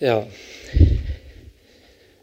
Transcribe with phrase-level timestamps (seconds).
[0.00, 0.26] Ja,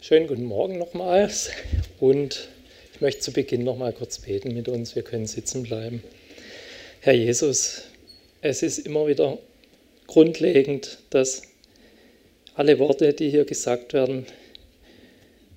[0.02, 1.52] schönen guten Morgen nochmals
[2.00, 2.50] und
[2.92, 4.96] ich möchte zu Beginn nochmal kurz beten mit uns.
[4.96, 6.02] Wir können sitzen bleiben.
[7.02, 7.84] Herr Jesus,
[8.42, 9.38] es ist immer wieder
[10.08, 11.44] grundlegend, dass
[12.56, 14.26] alle Worte, die hier gesagt werden,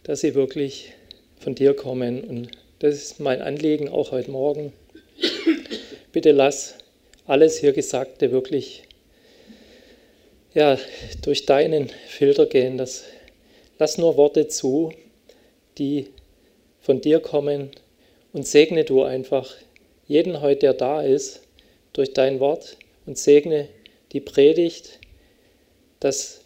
[0.02, 0.92] dass sie wirklich
[1.38, 2.22] von dir kommen.
[2.22, 2.50] Und
[2.80, 4.74] das ist mein Anliegen auch heute Morgen.
[6.12, 6.74] Bitte lass
[7.24, 8.82] alles hier Gesagte wirklich
[10.54, 10.78] ja,
[11.22, 12.76] durch deinen Filter gehen.
[12.76, 13.04] Das,
[13.78, 14.92] lass nur Worte zu,
[15.78, 16.08] die
[16.80, 17.70] von dir kommen
[18.32, 19.54] und segne du einfach
[20.06, 21.42] jeden heute, der da ist,
[21.92, 22.76] durch dein Wort
[23.06, 23.68] und segne
[24.12, 24.98] die Predigt,
[26.00, 26.40] dass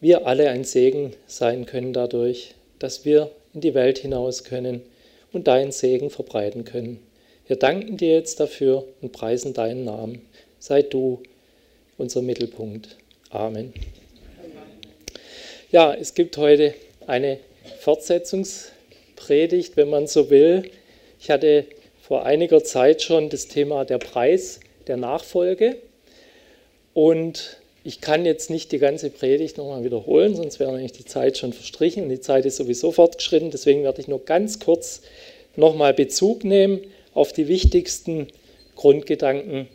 [0.00, 4.82] wir alle ein Segen sein können dadurch, dass wir in die Welt hinaus können
[5.32, 7.00] und deinen Segen verbreiten können.
[7.46, 10.22] Wir danken dir jetzt dafür und preisen deinen Namen.
[10.58, 11.22] Sei du
[11.98, 12.96] unser Mittelpunkt.
[13.30, 13.72] Amen.
[15.70, 16.74] Ja, es gibt heute
[17.06, 17.38] eine
[17.78, 20.68] Fortsetzungspredigt, wenn man so will.
[21.20, 21.66] Ich hatte
[22.02, 25.76] vor einiger Zeit schon das Thema der Preis der Nachfolge
[26.92, 31.38] und ich kann jetzt nicht die ganze Predigt nochmal wiederholen, sonst wäre nämlich die Zeit
[31.38, 33.52] schon verstrichen die Zeit ist sowieso fortgeschritten.
[33.52, 35.02] Deswegen werde ich nur ganz kurz
[35.54, 36.80] nochmal Bezug nehmen
[37.14, 38.26] auf die wichtigsten
[38.74, 39.68] Grundgedanken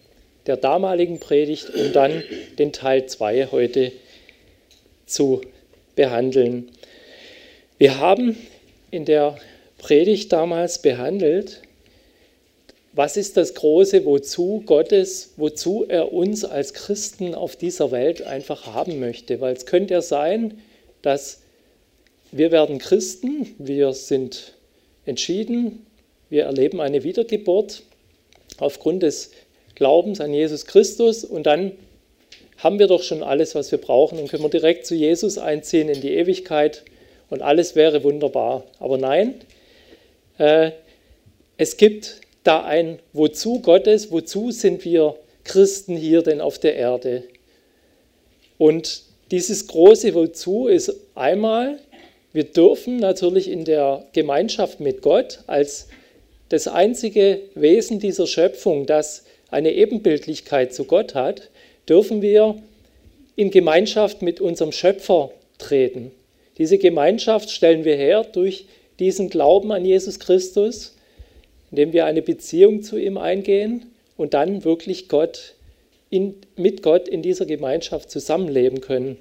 [0.45, 2.23] der damaligen Predigt, um dann
[2.57, 3.91] den Teil 2 heute
[5.05, 5.41] zu
[5.95, 6.71] behandeln.
[7.77, 8.37] Wir haben
[8.91, 9.37] in der
[9.77, 11.61] Predigt damals behandelt,
[12.93, 18.67] was ist das große Wozu Gottes, wozu er uns als Christen auf dieser Welt einfach
[18.67, 19.41] haben möchte.
[19.41, 20.61] Weil es könnte ja sein,
[21.01, 21.41] dass
[22.31, 24.53] wir werden Christen, wir sind
[25.05, 25.85] entschieden,
[26.29, 27.83] wir erleben eine Wiedergeburt
[28.57, 29.31] aufgrund des
[29.75, 31.73] Glaubens an Jesus Christus und dann
[32.57, 35.89] haben wir doch schon alles, was wir brauchen und können wir direkt zu Jesus einziehen
[35.89, 36.83] in die Ewigkeit
[37.29, 38.63] und alles wäre wunderbar.
[38.79, 39.35] Aber nein,
[40.37, 40.71] äh,
[41.57, 47.23] es gibt da ein Wozu Gottes, wozu sind wir Christen hier denn auf der Erde?
[48.57, 49.01] Und
[49.31, 51.79] dieses große Wozu ist einmal,
[52.31, 55.87] wir dürfen natürlich in der Gemeinschaft mit Gott als
[56.49, 59.24] das einzige Wesen dieser Schöpfung, das
[59.55, 61.49] eine Ebenbildlichkeit zu Gott hat,
[61.87, 62.61] dürfen wir
[63.37, 66.11] in Gemeinschaft mit unserem Schöpfer treten.
[66.57, 68.65] Diese Gemeinschaft stellen wir her durch
[68.99, 70.97] diesen Glauben an Jesus Christus,
[71.71, 73.85] indem wir eine Beziehung zu ihm eingehen
[74.17, 75.55] und dann wirklich Gott
[76.09, 79.17] in, mit Gott in dieser Gemeinschaft zusammenleben können.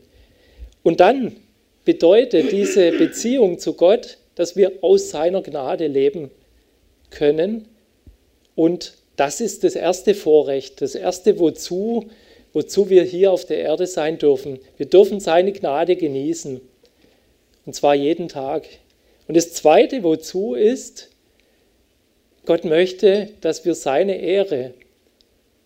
[0.83, 1.37] Und dann
[1.85, 6.33] bedeutet diese Beziehung zu Gott, dass wir aus seiner Gnade leben
[7.11, 7.69] können
[8.57, 12.07] und das ist das erste Vorrecht, das erste Wozu,
[12.53, 14.59] wozu wir hier auf der Erde sein dürfen.
[14.77, 16.61] Wir dürfen seine Gnade genießen.
[17.67, 18.67] Und zwar jeden Tag.
[19.27, 21.11] Und das zweite Wozu ist,
[22.45, 24.75] Gott möchte, dass wir seine Ehre,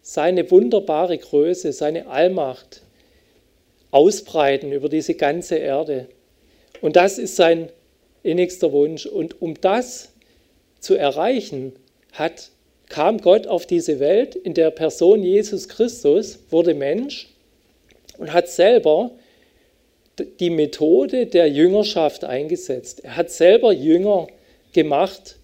[0.00, 2.82] seine wunderbare Größe, seine Allmacht
[3.90, 6.06] ausbreiten über diese ganze Erde.
[6.80, 7.70] Und das ist sein
[8.22, 9.06] innigster Wunsch.
[9.06, 10.12] Und um das
[10.78, 11.72] zu erreichen,
[12.12, 12.50] hat
[12.88, 17.28] kam Gott auf diese Welt in der Person Jesus Christus, wurde Mensch
[18.18, 19.10] und hat selber
[20.40, 23.04] die Methode der Jüngerschaft eingesetzt.
[23.04, 24.26] Er hat selber Jünger
[24.72, 25.36] gemacht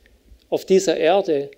[0.50, 1.50] auf dieser Erde.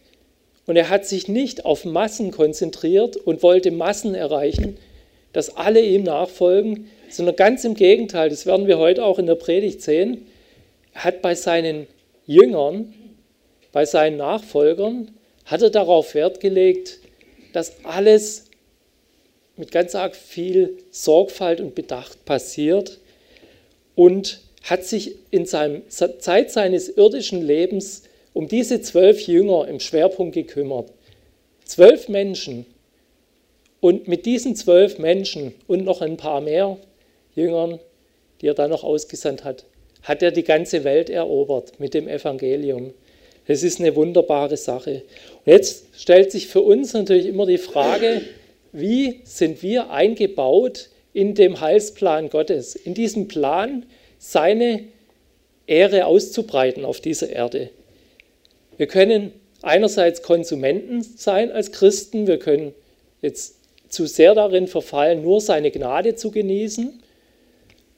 [0.67, 4.77] Und er hat sich nicht auf Massen konzentriert und wollte Massen erreichen,
[5.33, 9.37] dass alle ihm nachfolgen, sondern ganz im Gegenteil, das werden wir heute auch in der
[9.37, 10.27] Predigt sehen,
[10.93, 11.87] er hat bei seinen
[12.27, 12.93] Jüngern,
[13.71, 15.16] bei seinen Nachfolgern
[15.47, 17.01] hat er darauf Wert gelegt,
[17.53, 18.47] dass alles
[19.57, 22.99] mit ganz arg viel Sorgfalt und Bedacht passiert
[23.95, 28.03] und hat sich in seiner Zeit seines irdischen Lebens
[28.35, 30.91] um diese zwölf Jünger im Schwerpunkt gekümmert.
[31.65, 32.67] Zwölf Menschen.
[33.81, 36.77] Und mit diesen zwölf Menschen und noch ein paar mehr
[37.35, 37.79] Jüngern,
[38.41, 39.65] die er dann noch ausgesandt hat,
[40.03, 42.93] hat er die ganze Welt erobert mit dem Evangelium.
[43.47, 45.03] Es ist eine wunderbare Sache.
[45.45, 48.23] Und jetzt stellt sich für uns natürlich immer die Frage,
[48.73, 53.87] wie sind wir eingebaut in dem Heilsplan Gottes, in diesem Plan,
[54.19, 54.85] seine
[55.67, 57.71] Ehre auszubreiten auf dieser Erde.
[58.77, 59.33] Wir können
[59.63, 62.75] einerseits Konsumenten sein als Christen, wir können
[63.23, 63.57] jetzt
[63.89, 67.03] zu sehr darin verfallen, nur seine Gnade zu genießen.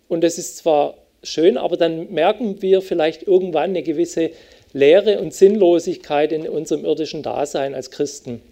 [0.09, 4.31] Und das ist zwar schön, aber dann merken wir vielleicht irgendwann eine gewisse
[4.73, 8.43] Leere und Sinnlosigkeit in unserem irdischen Dasein als Christen.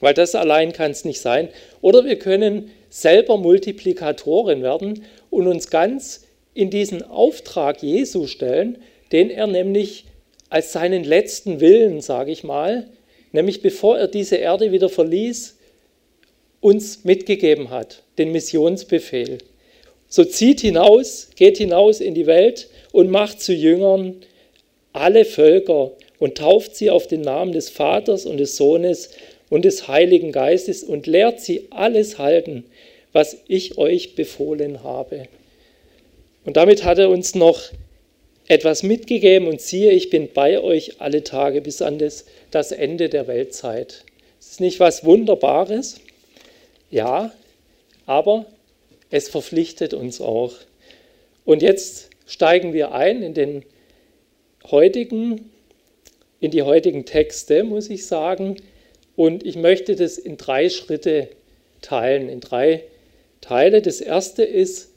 [0.00, 1.48] Weil das allein kann es nicht sein.
[1.80, 6.24] Oder wir können selber Multiplikatoren werden und uns ganz
[6.54, 8.78] in diesen Auftrag Jesu stellen,
[9.12, 10.06] den er nämlich
[10.48, 12.88] als seinen letzten Willen, sage ich mal,
[13.32, 15.56] nämlich bevor er diese Erde wieder verließ,
[16.60, 19.38] uns mitgegeben hat, den Missionsbefehl.
[20.08, 24.16] So zieht hinaus, geht hinaus in die Welt und macht zu Jüngern
[24.92, 29.10] alle Völker und tauft sie auf den Namen des Vaters und des Sohnes
[29.48, 32.64] und des Heiligen Geistes und lehrt sie alles halten,
[33.12, 35.24] was ich euch befohlen habe.
[36.44, 37.60] Und damit hat er uns noch
[38.48, 43.08] etwas mitgegeben und siehe, ich bin bei euch alle Tage bis an das, das Ende
[43.08, 44.04] der Weltzeit.
[44.40, 46.00] Ist es nicht was Wunderbares?
[46.90, 47.32] Ja,
[48.06, 48.46] aber
[49.10, 50.54] es verpflichtet uns auch.
[51.44, 53.64] Und jetzt steigen wir ein in den
[54.70, 55.50] heutigen,
[56.40, 58.56] in die heutigen Texte, muss ich sagen.
[59.16, 61.28] Und ich möchte das in drei Schritte
[61.82, 62.84] teilen, in drei
[63.40, 63.82] Teile.
[63.82, 64.90] Das erste ist,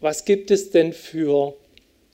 [0.00, 1.54] was gibt es denn für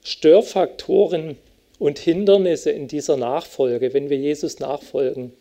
[0.02, 1.36] Störfaktoren
[1.78, 5.32] und Hindernisse in dieser Nachfolge, wenn wir Jesus nachfolgen?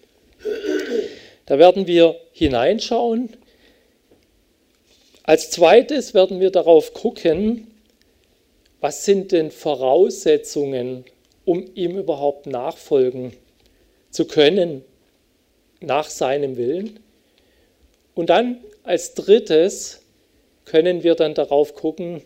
[1.46, 3.30] Da werden wir hineinschauen.
[5.24, 7.68] Als zweites werden wir darauf gucken,
[8.84, 11.06] was sind denn Voraussetzungen,
[11.46, 13.32] um ihm überhaupt nachfolgen
[14.12, 14.84] zu können
[15.80, 17.00] nach seinem Willen.
[18.14, 20.02] Und dann als drittes
[20.66, 22.24] können wir dann darauf gucken,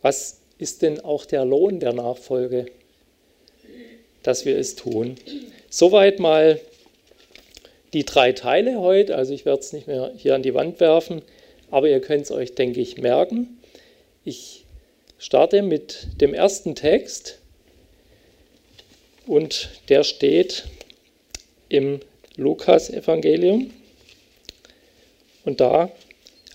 [0.00, 2.64] was ist denn auch der Lohn der Nachfolge,
[4.22, 5.16] dass wir es tun.
[5.68, 6.58] Soweit mal
[7.92, 9.16] die drei Teile heute.
[9.16, 11.20] Also ich werde es nicht mehr hier an die Wand werfen,
[11.70, 13.58] aber ihr könnt es euch, denke ich, merken.
[14.24, 14.64] Ich
[15.18, 17.38] starte mit dem ersten Text
[19.26, 20.64] und der steht
[21.68, 22.00] im
[22.36, 23.72] Lukas-Evangelium.
[25.44, 25.90] Und da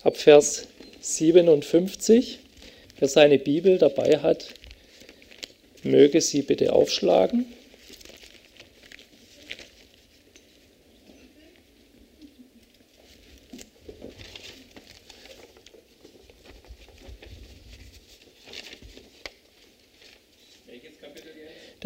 [0.02, 0.66] ab Vers
[1.00, 2.38] 57,
[2.98, 4.46] wer seine Bibel dabei hat,
[5.82, 7.46] möge sie bitte aufschlagen.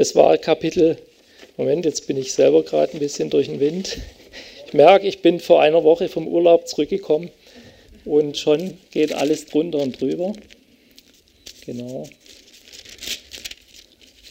[0.09, 0.97] Das war Kapitel,
[1.59, 3.99] Moment, jetzt bin ich selber gerade ein bisschen durch den Wind.
[4.67, 7.31] Ich merke, ich bin vor einer Woche vom Urlaub zurückgekommen
[8.07, 10.33] und schon geht alles drunter und drüber.
[11.67, 12.09] Genau.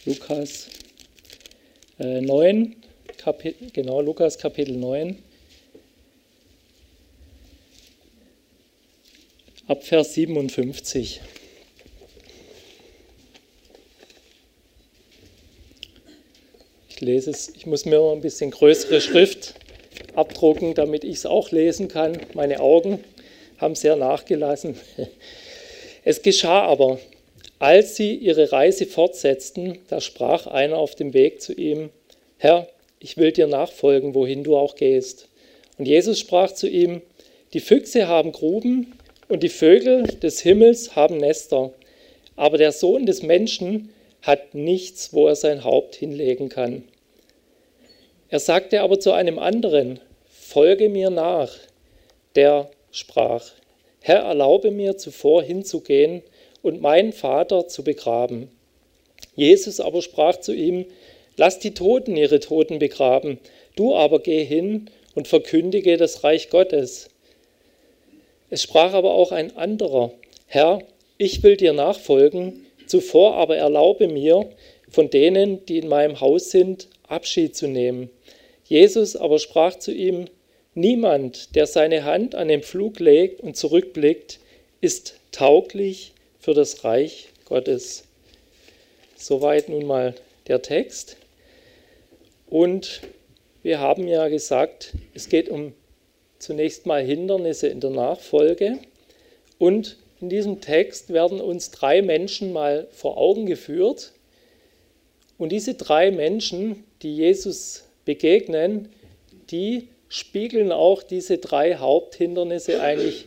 [0.04, 0.66] Lukas
[2.00, 2.74] äh, 9,
[3.16, 5.16] Kapitel, genau, Lukas Kapitel 9.
[9.68, 11.20] Ab Vers 57.
[16.98, 19.54] Ich lese es, ich muss mir ein bisschen größere Schrift
[20.16, 22.18] abdrucken, damit ich es auch lesen kann.
[22.34, 22.98] Meine Augen
[23.58, 24.74] haben sehr nachgelassen.
[26.04, 26.98] Es geschah aber,
[27.60, 31.90] als sie ihre Reise fortsetzten, da sprach einer auf dem Weg zu ihm,
[32.36, 32.66] Herr,
[32.98, 35.28] ich will dir nachfolgen, wohin du auch gehst.
[35.76, 37.00] Und Jesus sprach zu ihm,
[37.52, 38.94] die Füchse haben Gruben
[39.28, 41.72] und die Vögel des Himmels haben Nester,
[42.34, 43.90] aber der Sohn des Menschen
[44.22, 46.84] hat nichts, wo er sein Haupt hinlegen kann.
[48.28, 51.54] Er sagte aber zu einem anderen, folge mir nach.
[52.34, 53.52] Der sprach,
[54.00, 56.22] Herr, erlaube mir zuvor hinzugehen
[56.62, 58.50] und meinen Vater zu begraben.
[59.34, 60.86] Jesus aber sprach zu ihm,
[61.36, 63.38] lass die Toten ihre Toten begraben,
[63.76, 67.08] du aber geh hin und verkündige das Reich Gottes.
[68.50, 70.12] Es sprach aber auch ein anderer,
[70.46, 70.80] Herr,
[71.18, 74.48] ich will dir nachfolgen, Zuvor aber erlaube mir,
[74.90, 78.10] von denen, die in meinem Haus sind, Abschied zu nehmen.
[78.64, 80.26] Jesus aber sprach zu ihm,
[80.74, 84.38] Niemand, der seine Hand an den Pflug legt und zurückblickt,
[84.80, 88.04] ist tauglich für das Reich Gottes.
[89.16, 90.14] Soweit nun mal
[90.46, 91.16] der Text.
[92.48, 93.00] Und
[93.64, 95.72] wir haben ja gesagt, es geht um
[96.38, 98.78] zunächst mal Hindernisse in der Nachfolge
[99.58, 104.12] und in diesem Text werden uns drei Menschen mal vor Augen geführt.
[105.36, 108.88] Und diese drei Menschen, die Jesus begegnen,
[109.50, 113.26] die spiegeln auch diese drei Haupthindernisse eigentlich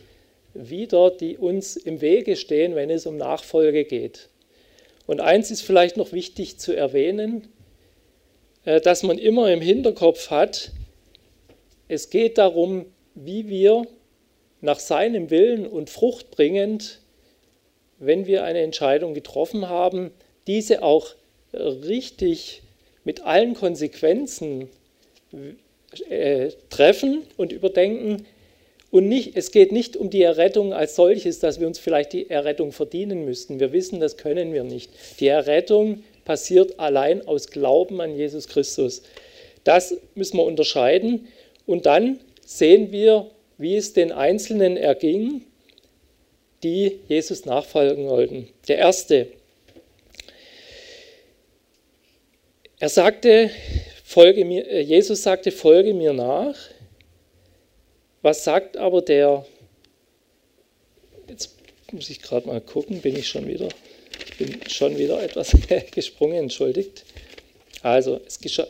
[0.54, 4.28] wider, die uns im Wege stehen, wenn es um Nachfolge geht.
[5.06, 7.48] Und eins ist vielleicht noch wichtig zu erwähnen,
[8.64, 10.72] äh, dass man immer im Hinterkopf hat,
[11.88, 13.86] es geht darum, wie wir
[14.62, 17.00] nach seinem Willen und fruchtbringend,
[17.98, 20.10] wenn wir eine Entscheidung getroffen haben,
[20.46, 21.08] diese auch
[21.52, 22.62] richtig
[23.04, 24.70] mit allen Konsequenzen
[26.08, 28.24] äh, treffen und überdenken
[28.92, 32.28] Und nicht, es geht nicht um die Errettung als solches, dass wir uns vielleicht die
[32.28, 33.58] Errettung verdienen müssten.
[33.58, 34.90] Wir wissen, das können wir nicht.
[35.18, 39.02] Die Errettung passiert allein aus Glauben an Jesus Christus.
[39.64, 41.26] Das müssen wir unterscheiden.
[41.64, 43.30] Und dann sehen wir,
[43.62, 45.44] wie es den Einzelnen erging,
[46.62, 48.48] die Jesus nachfolgen wollten.
[48.68, 49.28] Der erste,
[52.78, 53.50] er sagte,
[54.04, 56.56] folge mir, äh, Jesus sagte, folge mir nach.
[58.20, 59.46] Was sagt aber der,
[61.28, 61.56] jetzt
[61.92, 63.68] muss ich gerade mal gucken, bin ich schon wieder,
[64.26, 65.52] ich bin schon wieder etwas
[65.92, 67.04] gesprungen, entschuldigt.
[67.82, 68.66] Also, es geschah,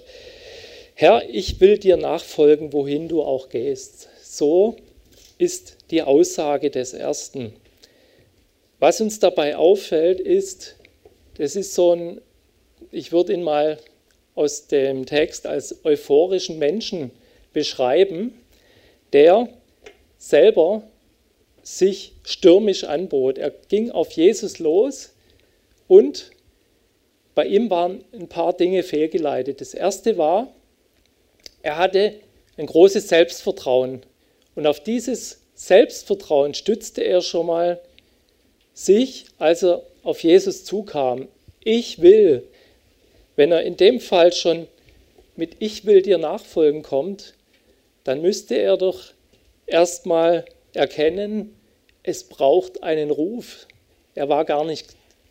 [0.94, 4.08] Herr, ich will dir nachfolgen, wohin du auch gehst.
[4.32, 4.76] So
[5.36, 7.52] ist die Aussage des Ersten.
[8.78, 10.76] Was uns dabei auffällt, ist,
[11.36, 12.18] das ist so ein,
[12.90, 13.76] ich würde ihn mal
[14.34, 17.10] aus dem Text als euphorischen Menschen
[17.52, 18.32] beschreiben,
[19.12, 19.50] der
[20.16, 20.82] selber
[21.62, 23.36] sich stürmisch anbot.
[23.36, 25.10] Er ging auf Jesus los
[25.88, 26.30] und
[27.34, 29.60] bei ihm waren ein paar Dinge fehlgeleitet.
[29.60, 30.54] Das erste war,
[31.60, 32.14] er hatte
[32.56, 34.06] ein großes Selbstvertrauen.
[34.54, 37.80] Und auf dieses Selbstvertrauen stützte er schon mal
[38.74, 41.28] sich, als er auf Jesus zukam,
[41.62, 42.42] ich will,
[43.36, 44.66] wenn er in dem Fall schon
[45.36, 47.34] mit Ich will dir nachfolgen kommt,
[48.04, 49.00] dann müsste er doch
[49.66, 50.44] erstmal
[50.74, 51.54] erkennen,
[52.02, 53.66] es braucht einen Ruf.
[54.14, 54.88] Er war gar nicht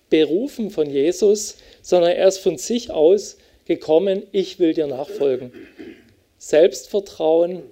[0.09, 5.51] berufen von Jesus, sondern er ist von sich aus gekommen, ich will dir nachfolgen.
[6.37, 7.63] Selbstvertrauen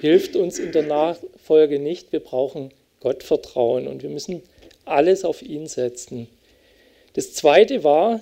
[0.00, 2.12] hilft uns in der Nachfolge nicht.
[2.12, 4.42] Wir brauchen Gott vertrauen und wir müssen
[4.84, 6.28] alles auf ihn setzen.
[7.14, 8.20] Das zweite war,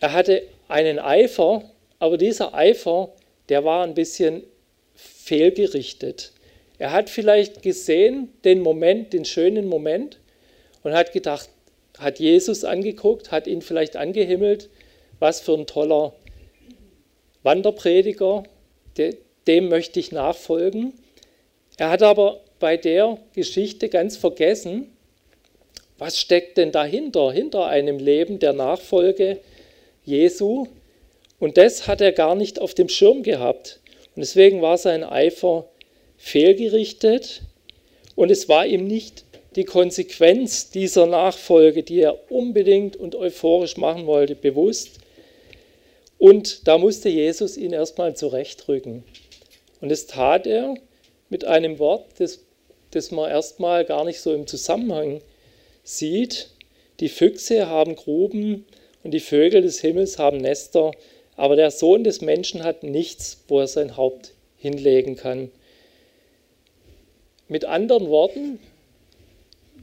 [0.00, 1.62] er hatte einen Eifer,
[1.98, 3.10] aber dieser Eifer,
[3.48, 4.42] der war ein bisschen
[4.94, 6.32] fehlgerichtet.
[6.78, 10.18] Er hat vielleicht gesehen den Moment, den schönen Moment
[10.82, 11.48] und hat gedacht,
[11.98, 14.68] hat Jesus angeguckt, hat ihn vielleicht angehimmelt,
[15.18, 16.12] was für ein toller
[17.42, 18.44] Wanderprediger,
[19.46, 20.92] dem möchte ich nachfolgen.
[21.76, 24.90] Er hat aber bei der Geschichte ganz vergessen,
[25.98, 29.40] was steckt denn dahinter, hinter einem Leben der Nachfolge
[30.04, 30.66] Jesu.
[31.38, 33.80] Und das hat er gar nicht auf dem Schirm gehabt.
[34.14, 35.66] Und deswegen war sein Eifer
[36.16, 37.42] fehlgerichtet
[38.14, 39.24] und es war ihm nicht
[39.56, 44.98] die Konsequenz dieser Nachfolge, die er unbedingt und euphorisch machen wollte, bewusst.
[46.18, 49.04] Und da musste Jesus ihn erstmal zurechtrücken.
[49.80, 50.74] Und das tat er
[51.28, 52.40] mit einem Wort, das
[52.96, 55.20] das man erstmal gar nicht so im Zusammenhang
[55.82, 56.50] sieht.
[57.00, 58.64] Die Füchse haben Gruben
[59.02, 60.92] und die Vögel des Himmels haben Nester,
[61.36, 65.50] aber der Sohn des Menschen hat nichts, wo er sein Haupt hinlegen kann.
[67.48, 68.58] Mit anderen Worten,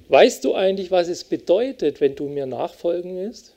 [0.10, 3.54] weißt du eigentlich, was es bedeutet, wenn du mir nachfolgen willst?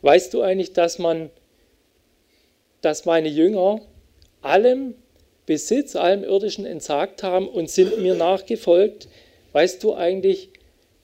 [0.00, 1.30] Weißt du eigentlich, dass man,
[2.80, 3.80] dass meine Jünger
[4.40, 4.94] allem
[5.46, 9.08] Besitz allem Irdischen entsagt haben und sind mir nachgefolgt,
[9.52, 10.50] weißt du eigentlich,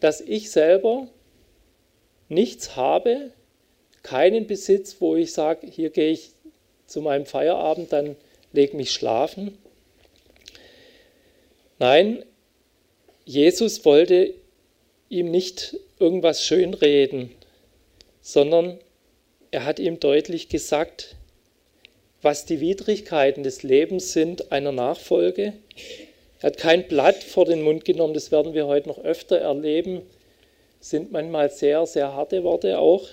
[0.00, 1.06] dass ich selber
[2.28, 3.30] nichts habe,
[4.02, 6.32] keinen Besitz, wo ich sage, hier gehe ich
[6.86, 8.16] zu meinem Feierabend, dann
[8.52, 9.56] leg mich schlafen.
[11.78, 12.24] Nein,
[13.24, 14.34] Jesus wollte
[15.08, 17.30] ihm nicht irgendwas schönreden,
[18.20, 18.78] sondern
[19.50, 21.16] er hat ihm deutlich gesagt,
[22.22, 25.52] was die Widrigkeiten des Lebens sind einer Nachfolge.
[26.40, 30.02] Er hat kein Blatt vor den Mund genommen, das werden wir heute noch öfter erleben,
[30.80, 33.06] sind manchmal sehr, sehr harte Worte auch.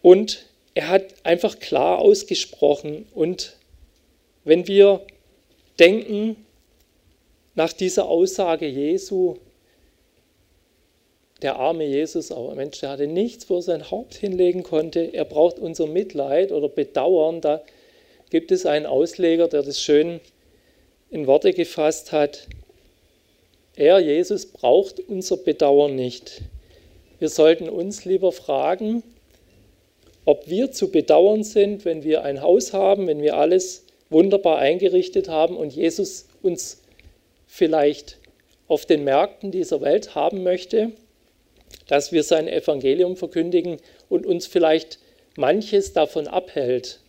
[0.00, 3.06] Und er hat einfach klar ausgesprochen.
[3.14, 3.56] Und
[4.44, 5.04] wenn wir
[5.78, 6.44] denken,
[7.54, 9.36] nach dieser Aussage Jesu,
[11.42, 15.00] der arme Jesus, aber Mensch, der hatte nichts, wo er sein Haupt hinlegen konnte.
[15.00, 17.40] Er braucht unser Mitleid oder Bedauern.
[17.40, 17.62] Da
[18.30, 20.20] gibt es einen Ausleger, der das schön
[21.10, 22.48] in Worte gefasst hat.
[23.76, 26.42] Er, Jesus, braucht unser Bedauern nicht.
[27.20, 29.04] Wir sollten uns lieber fragen,
[30.24, 35.28] ob wir zu bedauern sind, wenn wir ein Haus haben, wenn wir alles wunderbar eingerichtet
[35.28, 36.82] haben und Jesus uns
[37.46, 38.18] vielleicht
[38.66, 40.92] auf den Märkten dieser Welt haben möchte
[41.86, 44.98] dass wir sein Evangelium verkündigen und uns vielleicht
[45.36, 47.00] manches davon abhält.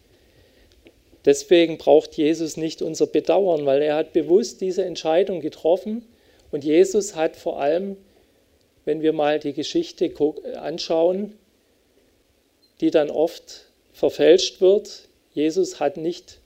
[1.25, 6.05] Deswegen braucht Jesus nicht unser Bedauern, weil er hat bewusst diese Entscheidung getroffen
[6.51, 7.97] und Jesus hat vor allem,
[8.85, 10.11] wenn wir mal die Geschichte
[10.55, 11.37] anschauen,
[12.81, 16.39] die dann oft verfälscht wird, Jesus hat nicht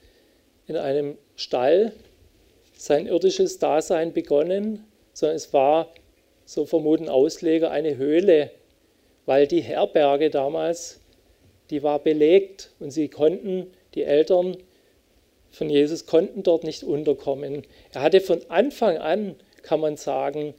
[0.68, 1.94] in einem Stall
[2.76, 5.94] sein irdisches Dasein begonnen, sondern es war,
[6.46, 8.52] so vermuten Ausleger, eine Höhle,
[9.26, 11.00] weil die Herberge damals,
[11.70, 14.58] die war belegt und sie konnten, die Eltern
[15.52, 17.64] von Jesus konnten dort nicht unterkommen.
[17.94, 20.56] Er hatte von Anfang an, kann man sagen,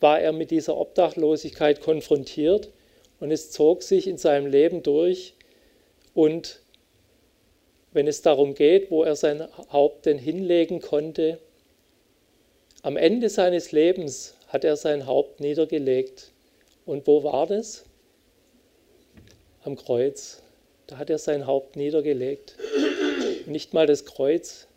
[0.00, 2.70] war er mit dieser Obdachlosigkeit konfrontiert
[3.20, 5.34] und es zog sich in seinem Leben durch
[6.14, 6.60] und
[7.92, 11.38] wenn es darum geht, wo er sein Haupt denn hinlegen konnte,
[12.82, 16.30] am Ende seines Lebens hat er sein Haupt niedergelegt.
[16.86, 17.84] Und wo war das?
[19.64, 20.42] Am Kreuz.
[20.86, 22.54] Da hat er sein Haupt niedergelegt.
[23.46, 24.68] Nicht mal das Kreuz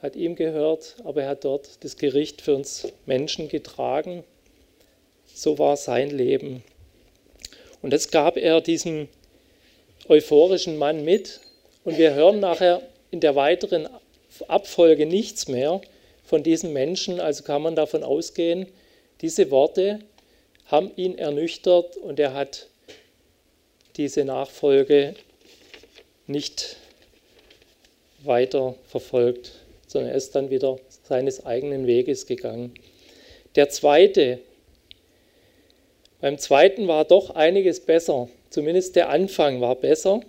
[0.00, 4.24] hat ihm gehört, aber er hat dort das Gericht für uns Menschen getragen.
[5.34, 6.64] So war sein Leben.
[7.82, 9.08] Und das gab er diesem
[10.08, 11.40] euphorischen Mann mit.
[11.84, 13.86] Und wir hören nachher in der weiteren
[14.48, 15.82] Abfolge nichts mehr
[16.26, 17.20] von diesen Menschen.
[17.20, 18.66] Also kann man davon ausgehen,
[19.22, 20.00] diese Worte
[20.66, 22.68] haben ihn ernüchtert und er hat
[23.96, 25.14] diese Nachfolge
[26.26, 26.76] nicht
[28.24, 29.52] weiter verfolgt,
[29.86, 32.74] sondern er ist dann wieder seines eigenen Weges gegangen.
[33.54, 34.40] Der zweite,
[36.20, 40.20] beim zweiten war doch einiges besser, zumindest der Anfang war besser.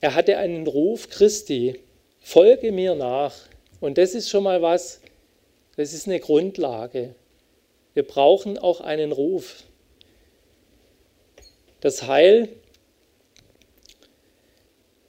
[0.00, 1.80] Er hatte einen Ruf Christi,
[2.20, 3.34] folge mir nach.
[3.84, 5.02] Und das ist schon mal was,
[5.76, 7.14] das ist eine Grundlage.
[7.92, 9.62] Wir brauchen auch einen Ruf.
[11.80, 12.48] Das Heil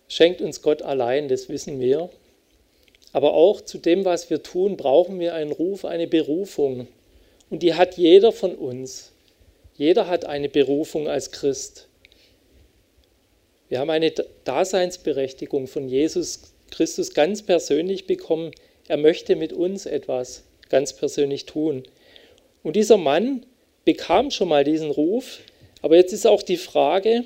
[0.10, 2.10] schenkt uns Gott allein, das wissen wir.
[3.14, 6.90] Aber auch zu dem, was wir tun, brauchen wir einen Ruf, eine Berufung.
[7.50, 9.14] Und die hat jeder von uns.
[9.78, 11.88] Jeder hat eine Berufung als Christ.
[13.70, 14.12] Wir haben eine
[14.44, 18.52] Daseinsberechtigung von Jesus Christus ganz persönlich bekommen.
[18.88, 21.84] Er möchte mit uns etwas ganz persönlich tun.
[22.64, 23.46] Und dieser Mann
[23.84, 25.40] bekam schon mal diesen Ruf,
[25.82, 27.24] aber jetzt ist auch die Frage,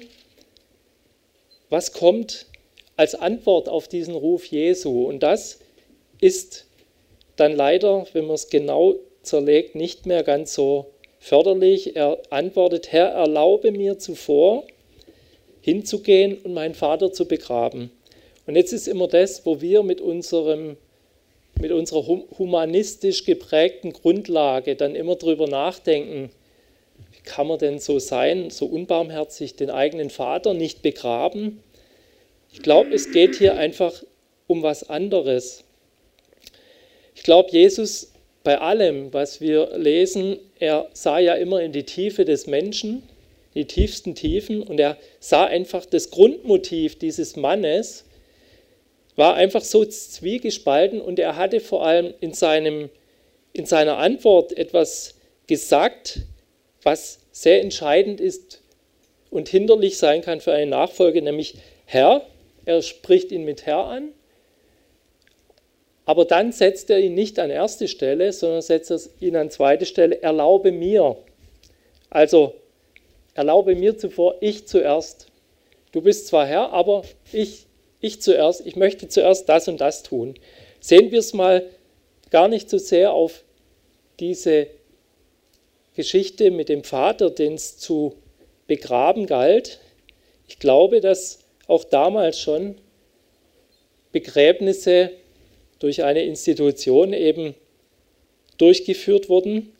[1.69, 2.47] was kommt
[2.97, 5.05] als Antwort auf diesen Ruf Jesu?
[5.05, 5.59] Und das
[6.19, 6.65] ist
[7.37, 10.87] dann leider, wenn man es genau zerlegt, nicht mehr ganz so
[11.19, 11.95] förderlich.
[11.95, 14.65] Er antwortet, Herr, erlaube mir zuvor
[15.61, 17.91] hinzugehen und meinen Vater zu begraben.
[18.47, 20.77] Und jetzt ist immer das, wo wir mit, unserem,
[21.59, 26.31] mit unserer humanistisch geprägten Grundlage dann immer drüber nachdenken,
[27.11, 31.61] wie kann man denn so sein, so unbarmherzig den eigenen Vater nicht begraben?
[32.51, 34.03] Ich glaube, es geht hier einfach
[34.47, 35.63] um was anderes.
[37.13, 42.25] Ich glaube, Jesus bei allem, was wir lesen, er sah ja immer in die Tiefe
[42.25, 43.03] des Menschen,
[43.53, 48.05] die tiefsten Tiefen, und er sah einfach das Grundmotiv dieses Mannes,
[49.19, 52.89] war einfach so zwiegespalten und er hatte vor allem in, seinem,
[53.51, 56.21] in seiner Antwort etwas gesagt,
[56.83, 58.61] was sehr entscheidend ist
[59.29, 61.55] und hinderlich sein kann für eine Nachfolge, nämlich
[61.85, 62.25] Herr.
[62.63, 64.13] Er spricht ihn mit Herr an,
[66.05, 70.21] aber dann setzt er ihn nicht an erste Stelle, sondern setzt ihn an zweite Stelle.
[70.21, 71.17] Erlaube mir.
[72.09, 72.53] Also
[73.33, 75.27] erlaube mir zuvor, ich zuerst.
[75.91, 77.03] Du bist zwar Herr, aber
[77.33, 77.65] ich
[78.01, 80.35] ich zuerst, ich möchte zuerst das und das tun.
[80.79, 81.65] Sehen wir es mal
[82.29, 83.43] gar nicht so sehr auf
[84.19, 84.67] diese
[85.95, 88.15] Geschichte mit dem Vater, den es zu
[88.67, 89.79] begraben galt.
[90.47, 92.75] Ich glaube, dass auch damals schon
[94.11, 95.11] Begräbnisse
[95.79, 97.55] durch eine Institution eben
[98.57, 99.73] durchgeführt wurden.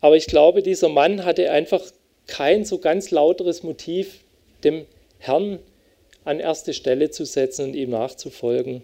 [0.00, 1.82] Aber ich glaube, dieser Mann hatte einfach
[2.26, 4.20] kein so ganz lauteres Motiv,
[4.62, 4.86] dem
[5.18, 5.58] Herrn
[6.24, 8.82] an erste Stelle zu setzen und ihm nachzufolgen.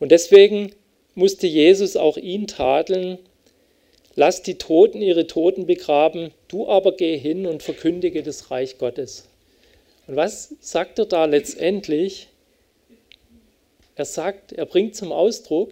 [0.00, 0.74] Und deswegen
[1.14, 3.18] musste Jesus auch ihn tadeln,
[4.16, 9.28] lass die Toten ihre Toten begraben, du aber geh hin und verkündige das Reich Gottes.
[10.06, 12.28] Und was sagt er da letztendlich?
[13.96, 15.70] Er sagt, er bringt zum Ausdruck,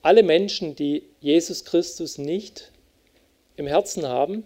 [0.00, 2.70] alle Menschen, die Jesus Christus nicht
[3.56, 4.44] im Herzen haben,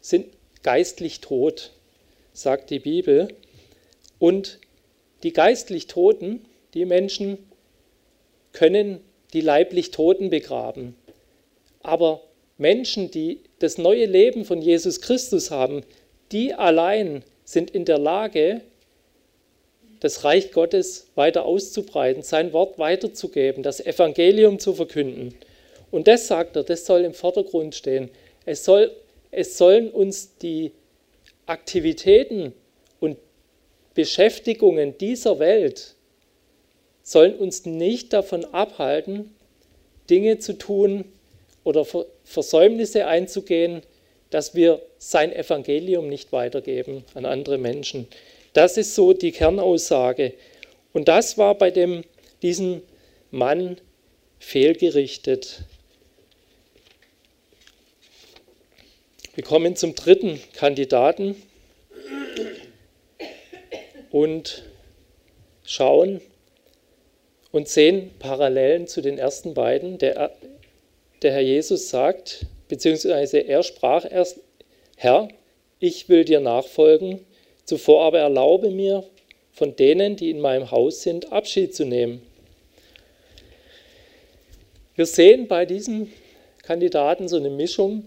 [0.00, 0.26] sind
[0.62, 1.72] geistlich tot,
[2.32, 3.28] sagt die Bibel.
[4.20, 4.60] Und
[5.24, 7.38] die geistlich Toten, die Menschen,
[8.52, 9.00] können
[9.32, 10.94] die leiblich Toten begraben.
[11.82, 12.22] Aber
[12.58, 15.82] Menschen, die das neue Leben von Jesus Christus haben,
[16.30, 18.60] die allein sind in der Lage,
[20.00, 25.34] das Reich Gottes weiter auszubreiten, sein Wort weiterzugeben, das Evangelium zu verkünden.
[25.90, 28.10] Und das sagt er, das soll im Vordergrund stehen.
[28.46, 28.94] Es, soll,
[29.30, 30.72] es sollen uns die
[31.46, 32.52] Aktivitäten
[33.94, 35.94] Beschäftigungen dieser Welt
[37.02, 39.34] sollen uns nicht davon abhalten,
[40.08, 41.04] Dinge zu tun
[41.64, 41.86] oder
[42.24, 43.82] Versäumnisse einzugehen,
[44.30, 48.06] dass wir sein Evangelium nicht weitergeben an andere Menschen.
[48.52, 50.34] Das ist so die Kernaussage.
[50.92, 52.04] Und das war bei dem,
[52.42, 52.82] diesem
[53.30, 53.76] Mann
[54.38, 55.62] fehlgerichtet.
[59.34, 61.36] Wir kommen zum dritten Kandidaten
[64.10, 64.64] und
[65.64, 66.20] schauen
[67.52, 69.98] und sehen Parallelen zu den ersten beiden.
[69.98, 70.32] Der,
[71.22, 74.40] der Herr Jesus sagt, beziehungsweise er sprach erst,
[74.96, 75.28] Herr,
[75.78, 77.24] ich will dir nachfolgen,
[77.64, 79.04] zuvor aber erlaube mir,
[79.52, 82.22] von denen, die in meinem Haus sind, Abschied zu nehmen.
[84.94, 86.12] Wir sehen bei diesem
[86.62, 88.04] Kandidaten so eine Mischung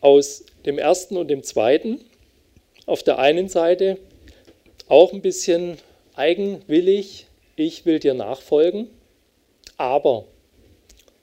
[0.00, 2.00] aus dem ersten und dem zweiten.
[2.86, 3.98] Auf der einen Seite
[4.88, 5.78] auch ein bisschen
[6.14, 8.88] eigenwillig, ich will dir nachfolgen,
[9.76, 10.24] aber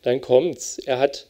[0.01, 0.78] dann kommt's.
[0.80, 1.28] Er hat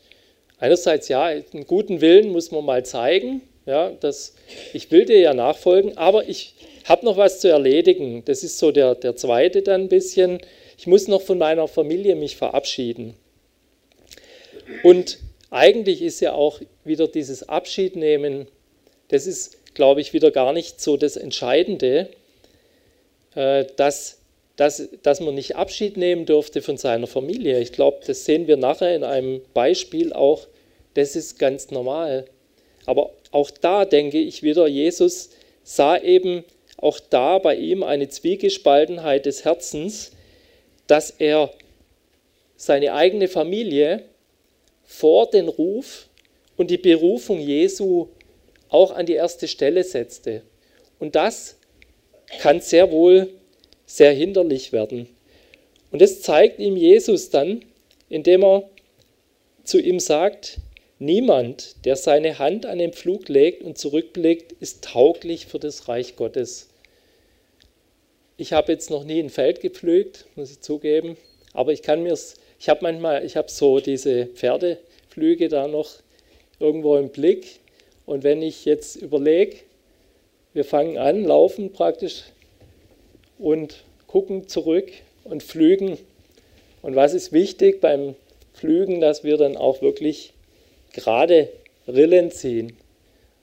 [0.60, 4.36] einerseits ja einen guten Willen, muss man mal zeigen, ja, dass
[4.74, 8.24] ich will dir ja nachfolgen, aber ich habe noch was zu erledigen.
[8.26, 10.40] Das ist so der, der zweite dann ein bisschen.
[10.78, 13.16] Ich muss noch von meiner Familie mich verabschieden.
[14.84, 15.20] Und
[15.50, 18.48] eigentlich ist ja auch wieder dieses Abschiednehmen,
[19.08, 22.10] das ist, glaube ich, wieder gar nicht so das Entscheidende,
[23.36, 24.20] dass,
[24.56, 27.60] dass, dass man nicht Abschied nehmen dürfte von seiner Familie.
[27.60, 30.48] Ich glaube, das sehen wir nachher in einem Beispiel auch,
[30.94, 32.26] das ist ganz normal.
[32.86, 35.32] Aber auch da denke ich wieder, Jesus
[35.64, 36.46] sah eben
[36.78, 40.12] auch da bei ihm eine Zwiegespaltenheit des Herzens,
[40.88, 41.52] dass er
[42.56, 44.04] seine eigene Familie
[44.84, 46.08] vor den Ruf
[46.58, 48.08] und die Berufung Jesu
[48.70, 50.42] auch an die erste Stelle setzte.
[51.00, 51.55] Und das
[52.40, 53.30] kann sehr wohl
[53.86, 55.08] sehr hinderlich werden.
[55.92, 57.64] Und das zeigt ihm Jesus dann,
[58.10, 58.70] indem er
[59.64, 60.60] zu ihm sagt,
[61.00, 66.16] niemand, der seine Hand an den Pflug legt und zurückblickt, ist tauglich für das Reich
[66.16, 66.70] Gottes.
[68.38, 71.18] Ich habe jetzt noch nie ein Feld gepflügt, muss ich zugeben,
[71.54, 72.18] aber ich kann mir
[72.58, 75.92] ich habe manchmal, ich habe so diese Pferdeflüge da noch
[76.60, 77.60] irgendwo im Blick
[78.06, 79.58] und wenn ich jetzt überlege,
[80.56, 82.24] wir fangen an, laufen praktisch
[83.38, 84.90] und gucken zurück
[85.26, 85.98] und flügen.
[86.82, 88.16] Und was ist wichtig beim
[88.54, 90.32] Flügen, dass wir dann auch wirklich
[90.94, 91.50] gerade
[91.90, 92.78] Rillen ziehen.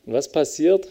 [0.07, 0.89] Und was passiert,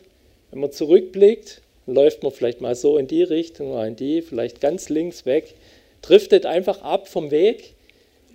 [0.52, 4.62] wenn man zurückblickt, läuft man vielleicht mal so in die Richtung, mal in die, vielleicht
[4.62, 5.56] ganz links weg,
[6.04, 7.74] driftet einfach ab vom Weg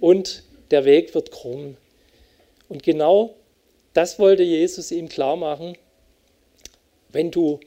[0.00, 1.76] und der Weg wird krumm.
[2.68, 3.36] Und genau
[3.94, 5.78] das wollte Jesus ihm klar machen.
[7.12, 7.60] Wenn du,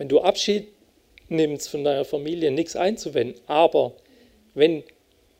[0.00, 0.68] wenn du Abschied
[1.28, 3.92] nimmst von deiner Familie, nichts einzuwenden, aber
[4.54, 4.82] wenn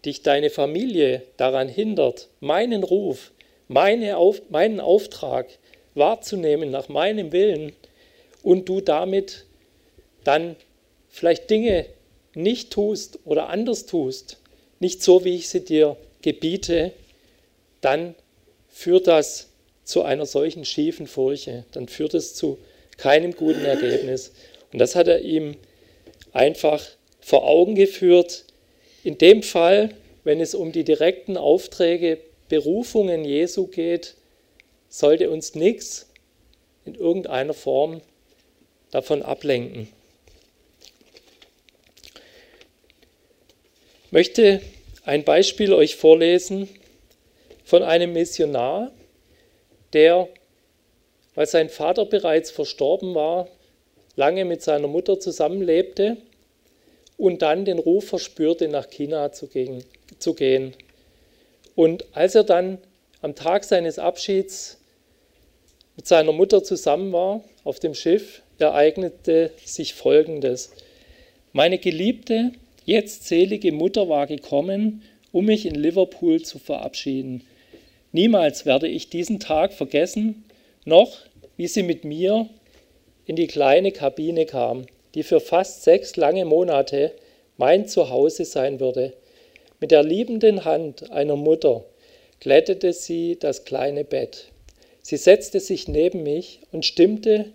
[0.04, 3.32] dich deine Familie daran hindert, meinen Ruf,
[3.68, 5.46] meine Auf, meinen Auftrag
[5.94, 7.72] wahrzunehmen nach meinem Willen
[8.42, 9.46] und du damit
[10.24, 10.56] dann
[11.08, 11.86] vielleicht Dinge
[12.34, 14.42] nicht tust oder anders tust,
[14.78, 16.92] nicht so, wie ich sie dir gebiete,
[17.80, 18.14] dann
[18.68, 19.48] führt das
[19.84, 22.58] zu einer solchen schiefen Furche, dann führt es zu
[23.00, 24.32] keinem guten Ergebnis.
[24.72, 25.56] Und das hat er ihm
[26.32, 26.84] einfach
[27.20, 28.44] vor Augen geführt.
[29.02, 34.14] In dem Fall, wenn es um die direkten Aufträge, Berufungen Jesu geht,
[34.88, 36.10] sollte uns nichts
[36.84, 38.00] in irgendeiner Form
[38.90, 39.88] davon ablenken.
[44.06, 44.60] Ich möchte
[45.04, 46.68] ein Beispiel euch vorlesen
[47.64, 48.90] von einem Missionar,
[49.92, 50.28] der,
[51.36, 53.46] weil sein Vater bereits verstorben war,
[54.16, 56.16] lange mit seiner Mutter zusammenlebte
[57.16, 60.74] und dann den Ruf verspürte, nach China zu gehen.
[61.74, 62.78] Und als er dann
[63.22, 64.78] am Tag seines Abschieds
[65.96, 70.72] mit seiner Mutter zusammen war auf dem Schiff, ereignete sich Folgendes.
[71.52, 72.52] Meine geliebte,
[72.84, 77.44] jetzt selige Mutter war gekommen, um mich in Liverpool zu verabschieden.
[78.12, 80.44] Niemals werde ich diesen Tag vergessen,
[80.84, 81.18] noch
[81.56, 82.48] wie sie mit mir
[83.30, 87.12] in die kleine Kabine kam, die für fast sechs lange Monate
[87.58, 89.12] mein Zuhause sein würde.
[89.78, 91.84] Mit der liebenden Hand einer Mutter
[92.40, 94.50] glättete sie das kleine Bett.
[95.00, 97.52] Sie setzte sich neben mich und stimmte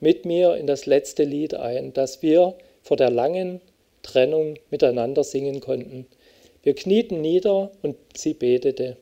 [0.00, 2.52] mit mir in das letzte Lied ein, das wir
[2.82, 3.62] vor der langen
[4.02, 6.04] Trennung miteinander singen konnten.
[6.62, 8.98] Wir knieten nieder und sie betete.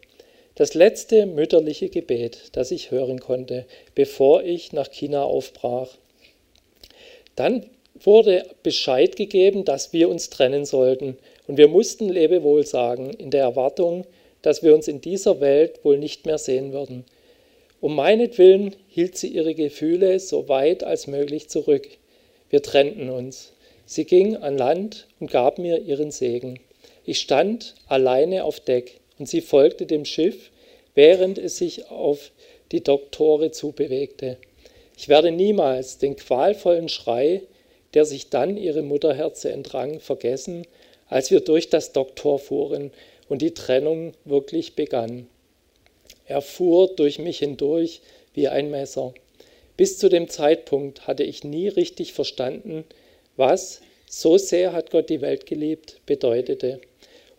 [0.55, 5.99] Das letzte mütterliche Gebet, das ich hören konnte, bevor ich nach China aufbrach.
[7.37, 11.17] Dann wurde Bescheid gegeben, dass wir uns trennen sollten
[11.47, 14.07] Und wir mussten Lebewohl sagen, in der Erwartung,
[14.43, 17.05] dass wir uns in dieser Welt wohl nicht mehr sehen würden.
[17.81, 21.89] Um meinetwillen hielt sie ihre Gefühle so weit als möglich zurück.
[22.49, 23.53] Wir trennten uns.
[23.87, 26.59] Sie ging an Land und gab mir ihren Segen.
[27.05, 30.51] Ich stand alleine auf Deck und sie folgte dem Schiff,
[30.95, 32.31] während es sich auf
[32.73, 34.39] die Doktore zubewegte.
[34.97, 37.43] Ich werde niemals den qualvollen Schrei,
[37.95, 40.67] der sich dann ihre Mutterherze entrang, vergessen,
[41.09, 42.93] als wir durch das Doktor fuhren
[43.29, 45.29] und die Trennung wirklich begann.
[46.27, 48.01] Er fuhr durch mich hindurch
[48.33, 49.15] wie ein Messer.
[49.77, 52.85] Bis zu dem Zeitpunkt hatte ich nie richtig verstanden,
[53.37, 56.81] was so sehr hat Gott die Welt geliebt bedeutete.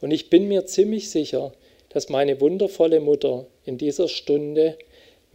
[0.02, 1.54] Und ich bin mir ziemlich sicher,
[1.90, 4.78] dass meine wundervolle Mutter in dieser Stunde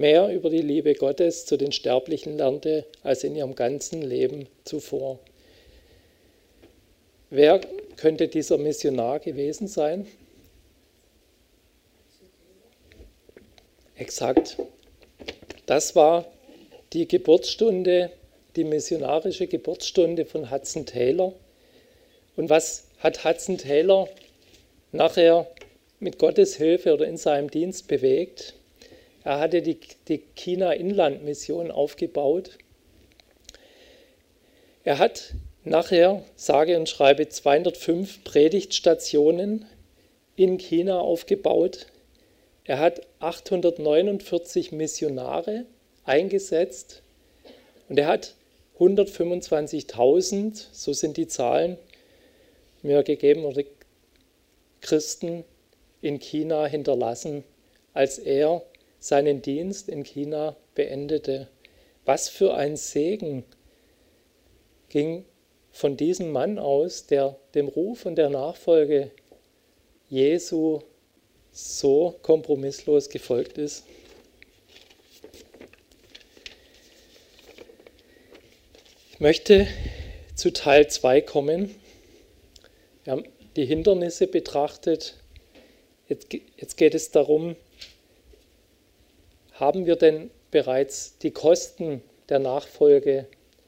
[0.00, 5.18] mehr über die Liebe Gottes zu den Sterblichen lernte als in ihrem ganzen Leben zuvor.
[7.28, 7.60] Wer
[7.96, 10.06] könnte dieser Missionar gewesen sein?
[13.94, 14.56] Exakt.
[15.66, 16.24] Das war
[16.94, 18.10] die Geburtsstunde,
[18.56, 21.34] die missionarische Geburtsstunde von Hudson Taylor.
[22.36, 24.08] Und was hat Hudson Taylor
[24.92, 25.46] nachher
[25.98, 28.54] mit Gottes Hilfe oder in seinem Dienst bewegt?
[29.22, 29.78] Er hatte die,
[30.08, 32.58] die China-Inland-Mission aufgebaut.
[34.82, 39.66] Er hat nachher, sage und schreibe, 205 Predigtstationen
[40.36, 41.86] in China aufgebaut.
[42.64, 45.66] Er hat 849 Missionare
[46.04, 47.02] eingesetzt
[47.88, 48.34] und er hat
[48.78, 51.76] 125.000, so sind die Zahlen
[52.82, 53.44] mir gegeben,
[54.80, 55.44] Christen
[56.00, 57.44] in China hinterlassen,
[57.92, 58.62] als er
[59.00, 61.48] seinen Dienst in China beendete.
[62.04, 63.44] Was für ein Segen
[64.88, 65.24] ging
[65.72, 69.10] von diesem Mann aus, der dem Ruf und der Nachfolge
[70.08, 70.80] Jesu
[71.52, 73.84] so kompromisslos gefolgt ist.
[79.12, 79.66] Ich möchte
[80.34, 81.74] zu Teil 2 kommen.
[83.04, 83.24] Wir haben
[83.56, 85.16] die Hindernisse betrachtet.
[86.08, 87.56] Jetzt, geht es darum,
[89.60, 93.26] haben wir denn bereits die Kosten der Nachfolge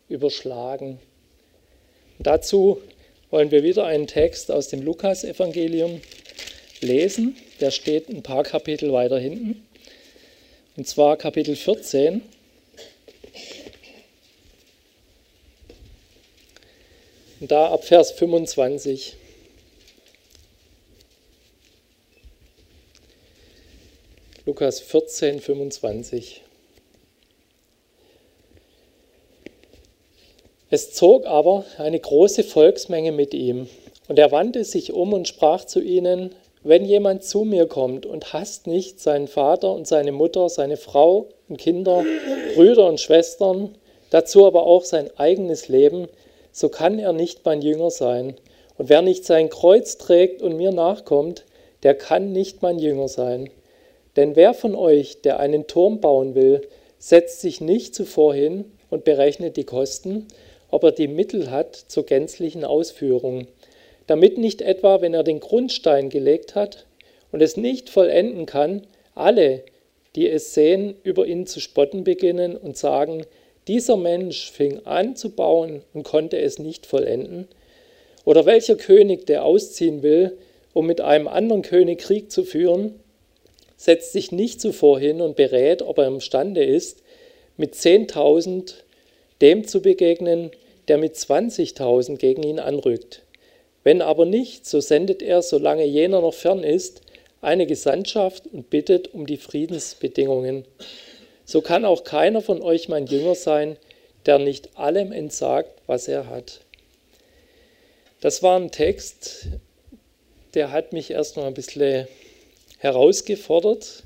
[0.09, 0.99] überschlagen?
[2.19, 2.81] Dazu
[3.31, 6.01] wollen wir wieder einen Text aus dem Lukasevangelium
[6.81, 7.37] lesen.
[7.61, 9.67] Der steht ein paar Kapitel weiter hinten.
[10.77, 12.23] Und zwar Kapitel 14.
[17.41, 19.17] Und da ab Vers 25.
[24.45, 26.43] Lukas 14, 25.
[30.69, 33.69] Es zog aber eine große Volksmenge mit ihm,
[34.09, 38.33] und er wandte sich um und sprach zu ihnen, wenn jemand zu mir kommt und
[38.33, 42.05] hasst nicht seinen Vater und seine Mutter, seine Frau und Kinder,
[42.57, 43.77] Brüder und Schwestern,
[44.11, 46.09] dazu aber auch sein eigenes Leben,
[46.51, 48.35] so kann er nicht mein Jünger sein.
[48.77, 51.45] Und wer nicht sein Kreuz trägt und mir nachkommt,
[51.85, 53.49] der kann nicht mein Jünger sein.
[54.17, 56.63] Denn wer von euch, der einen Turm bauen will,
[56.99, 60.29] setzt sich nicht zuvor hin und berechnet die Kosten,
[60.71, 63.47] ob er die Mittel hat zur gänzlichen Ausführung,
[64.07, 66.87] damit nicht etwa, wenn er den Grundstein gelegt hat
[67.31, 69.65] und es nicht vollenden kann, alle,
[70.15, 73.25] die es sehen, über ihn zu spotten beginnen und sagen,
[73.69, 77.49] dieser Mensch fing an zu bauen und konnte es nicht vollenden?
[78.25, 80.37] Oder welcher König, der ausziehen will,
[80.73, 83.01] um mit einem anderen König Krieg zu führen,
[83.83, 87.03] setzt sich nicht zuvor hin und berät, ob er imstande ist,
[87.57, 88.75] mit 10.000
[89.41, 90.53] dem zu begegnen,
[90.87, 93.23] der mit 20.000 gegen ihn anrückt.
[93.83, 97.03] Wenn aber nicht, so sendet er, solange jener noch fern ist,
[97.41, 100.65] eine Gesandtschaft und bittet um die Friedensbedingungen.
[101.45, 103.77] So kann auch keiner von euch mein Jünger sein,
[104.27, 106.61] der nicht allem entsagt, was er hat.
[108.21, 109.49] Das war ein Text,
[110.55, 112.07] der hat mich erstmal ein bisschen
[112.83, 114.03] herausgefordert.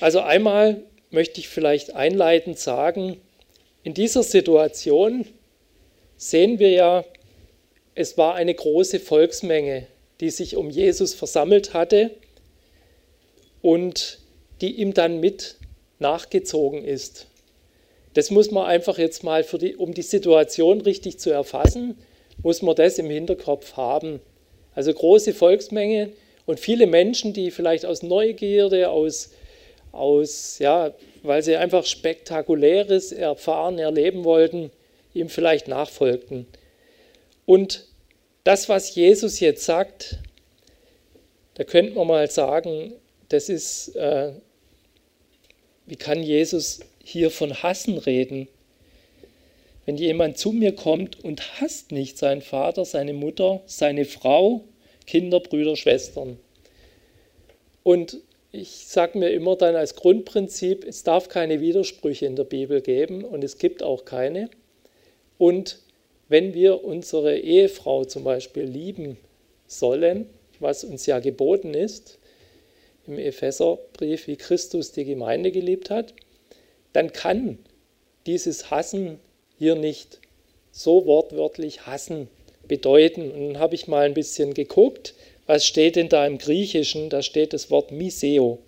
[0.00, 3.20] Also einmal möchte ich vielleicht einleitend sagen,
[3.84, 5.24] in dieser Situation
[6.16, 7.04] sehen wir ja,
[7.94, 9.86] es war eine große Volksmenge,
[10.20, 12.10] die sich um Jesus versammelt hatte
[13.62, 14.18] und
[14.60, 15.56] die ihm dann mit
[16.00, 17.28] nachgezogen ist.
[18.14, 21.96] Das muss man einfach jetzt mal, die, um die Situation richtig zu erfassen,
[22.42, 24.18] muss man das im Hinterkopf haben.
[24.74, 26.12] Also große Volksmenge,
[26.48, 29.32] und viele Menschen, die vielleicht aus Neugierde, aus,
[29.92, 34.70] aus ja, weil sie einfach Spektakuläres erfahren, erleben wollten,
[35.12, 36.46] ihm vielleicht nachfolgten.
[37.44, 37.84] Und
[38.44, 40.20] das, was Jesus jetzt sagt,
[41.52, 42.94] da könnte man mal sagen,
[43.28, 44.32] das ist, äh,
[45.84, 48.48] wie kann Jesus hier von Hassen reden?
[49.84, 54.64] Wenn jemand zu mir kommt und hasst nicht seinen Vater, seine Mutter, seine Frau,
[55.08, 56.38] Kinder, Brüder, Schwestern.
[57.82, 58.18] Und
[58.52, 63.24] ich sage mir immer dann als Grundprinzip, es darf keine Widersprüche in der Bibel geben
[63.24, 64.50] und es gibt auch keine.
[65.38, 65.78] Und
[66.28, 69.16] wenn wir unsere Ehefrau zum Beispiel lieben
[69.66, 70.28] sollen,
[70.60, 72.18] was uns ja geboten ist,
[73.06, 76.12] im Epheserbrief, wie Christus die Gemeinde geliebt hat,
[76.92, 77.58] dann kann
[78.26, 79.20] dieses Hassen
[79.56, 80.20] hier nicht
[80.70, 82.28] so wortwörtlich Hassen
[82.68, 83.30] bedeuten.
[83.30, 85.14] Und dann habe ich mal ein bisschen geguckt,
[85.46, 87.08] was steht denn da im Griechischen?
[87.08, 88.58] Da steht das Wort Miseo.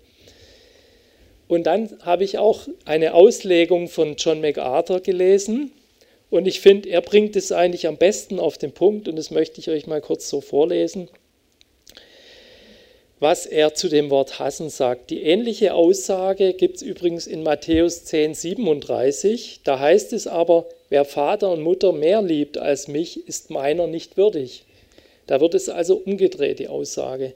[1.46, 5.72] Und dann habe ich auch eine Auslegung von John MacArthur gelesen.
[6.30, 9.08] Und ich finde, er bringt es eigentlich am besten auf den Punkt.
[9.08, 11.08] Und das möchte ich euch mal kurz so vorlesen,
[13.18, 15.10] was er zu dem Wort hassen sagt.
[15.10, 19.60] Die ähnliche Aussage gibt es übrigens in Matthäus 10, 37.
[19.64, 24.18] Da heißt es aber, wer Vater und Mutter mehr liebt als mich, ist meiner nicht
[24.18, 24.64] würdig.
[25.26, 27.33] Da wird es also umgedreht, die Aussage.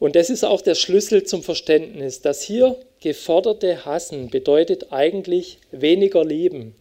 [0.00, 2.20] Und das ist auch der Schlüssel zum Verständnis.
[2.20, 6.74] Das hier geforderte Hassen bedeutet eigentlich weniger lieben.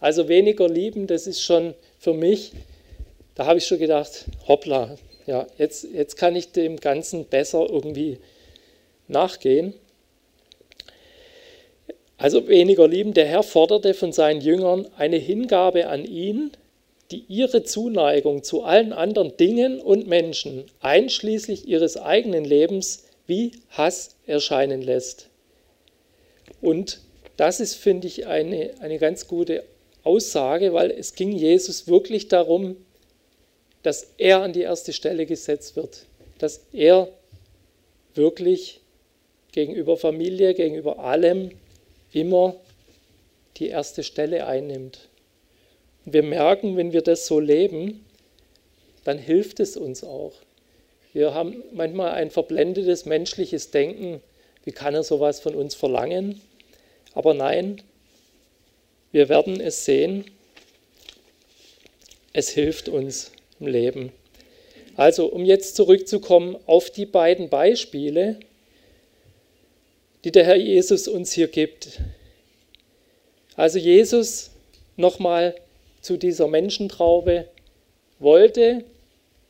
[0.00, 2.52] Also weniger lieben, das ist schon für mich,
[3.34, 4.96] da habe ich schon gedacht, hoppla,
[5.26, 8.18] ja, jetzt, jetzt kann ich dem Ganzen besser irgendwie
[9.08, 9.74] nachgehen.
[12.18, 16.50] Also weniger lieben, der Herr forderte von seinen Jüngern eine Hingabe an ihn,
[17.12, 24.16] die ihre Zuneigung zu allen anderen Dingen und Menschen, einschließlich ihres eigenen Lebens, wie Hass
[24.26, 25.28] erscheinen lässt.
[26.60, 27.00] Und
[27.36, 29.62] das ist, finde ich, eine, eine ganz gute
[30.02, 32.76] Aussage, weil es ging Jesus wirklich darum,
[33.84, 36.04] dass er an die erste Stelle gesetzt wird,
[36.38, 37.08] dass er
[38.14, 38.80] wirklich
[39.52, 41.52] gegenüber Familie, gegenüber allem
[42.20, 42.56] immer
[43.56, 45.08] die erste Stelle einnimmt.
[46.04, 48.04] Und wir merken, wenn wir das so leben,
[49.04, 50.32] dann hilft es uns auch.
[51.12, 54.20] Wir haben manchmal ein verblendetes menschliches Denken,
[54.64, 56.40] wie kann er sowas von uns verlangen?
[57.14, 57.82] Aber nein,
[59.12, 60.26] wir werden es sehen,
[62.32, 64.12] es hilft uns im Leben.
[64.96, 68.38] Also, um jetzt zurückzukommen auf die beiden Beispiele,
[70.24, 72.00] die der Herr Jesus uns hier gibt.
[73.56, 74.50] Also Jesus
[74.96, 75.54] nochmal
[76.00, 77.46] zu dieser Menschentraube,
[78.18, 78.84] wollte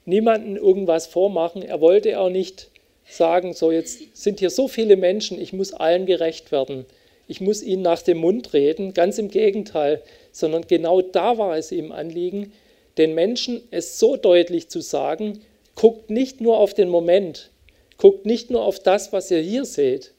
[0.05, 1.63] niemanden irgendwas vormachen.
[1.63, 2.69] Er wollte auch nicht
[3.09, 6.85] sagen, so jetzt sind hier so viele Menschen, ich muss allen gerecht werden.
[7.27, 8.95] Ich muss ihnen nach dem Mund reden.
[8.95, 10.03] Ganz im Gegenteil,
[10.33, 12.53] sondern genau da war es ihm Anliegen,
[12.97, 15.41] den Menschen es so deutlich zu sagen,
[15.75, 17.51] guckt nicht nur auf den Moment,
[17.99, 20.13] guckt nicht nur auf das, was ihr hier seht,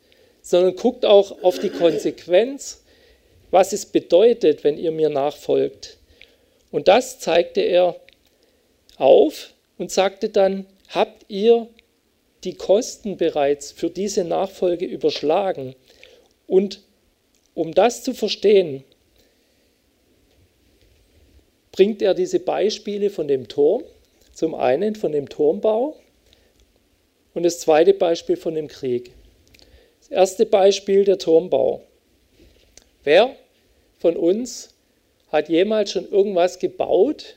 [0.49, 2.83] sondern guckt auch auf die Konsequenz,
[3.51, 5.99] was es bedeutet, wenn ihr mir nachfolgt.
[6.71, 7.99] Und das zeigte er
[8.97, 11.67] auf und sagte dann, habt ihr
[12.43, 15.75] die Kosten bereits für diese Nachfolge überschlagen?
[16.47, 16.81] Und
[17.53, 18.83] um das zu verstehen,
[21.71, 23.83] bringt er diese Beispiele von dem Turm,
[24.33, 25.95] zum einen von dem Turmbau
[27.35, 29.11] und das zweite Beispiel von dem Krieg.
[30.09, 31.83] Erste Beispiel der Turmbau.
[33.03, 33.35] Wer
[33.99, 34.73] von uns
[35.31, 37.35] hat jemals schon irgendwas gebaut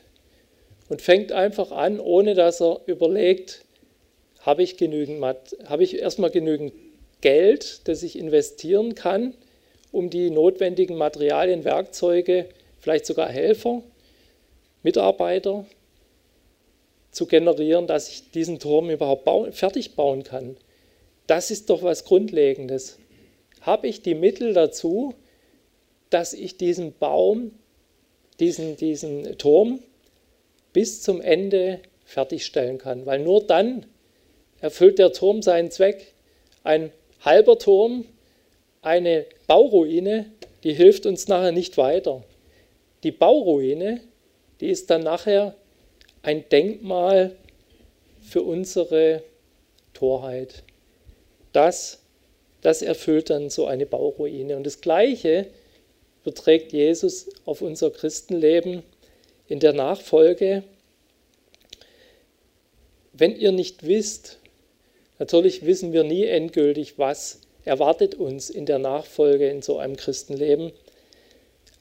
[0.89, 3.63] und fängt einfach an, ohne dass er überlegt,
[4.41, 5.23] habe ich genügend,
[5.67, 6.73] habe ich erstmal genügend
[7.21, 9.35] Geld, das ich investieren kann,
[9.93, 12.49] um die notwendigen Materialien, Werkzeuge,
[12.81, 13.83] vielleicht sogar Helfer,
[14.83, 15.67] Mitarbeiter
[17.11, 20.57] zu generieren, dass ich diesen Turm überhaupt bauen, fertig bauen kann.
[21.27, 22.99] Das ist doch was Grundlegendes.
[23.61, 25.15] Habe ich die Mittel dazu,
[26.11, 27.53] dass ich diesen Baum
[28.41, 29.81] diesen, diesen Turm
[30.73, 33.07] bis zum Ende fertigstellen kann.
[33.07, 33.87] Weil nur dann
[34.61, 36.13] erfüllt der Turm seinen Zweck.
[36.65, 38.05] Ein halber Turm,
[38.83, 40.27] eine Bauruine,
[40.65, 42.25] die hilft uns nachher nicht weiter.
[43.03, 44.01] Die Bauruine,
[44.61, 45.55] die ist dann nachher
[46.23, 47.37] ein Denkmal
[48.21, 49.23] für unsere
[49.93, 50.63] Torheit.
[51.53, 51.99] Das,
[52.61, 54.57] das erfüllt dann so eine Bauruine.
[54.57, 55.47] Und das Gleiche
[56.23, 58.83] überträgt Jesus auf unser Christenleben
[59.49, 60.63] in der Nachfolge.
[63.13, 64.39] Wenn ihr nicht wisst,
[65.19, 70.73] natürlich wissen wir nie endgültig, was erwartet uns in der Nachfolge in so einem Christenleben,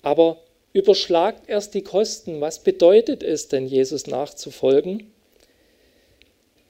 [0.02, 0.38] aber
[0.74, 2.42] überschlagt erst die Kosten.
[2.42, 5.12] Was bedeutet es denn, Jesus nachzufolgen?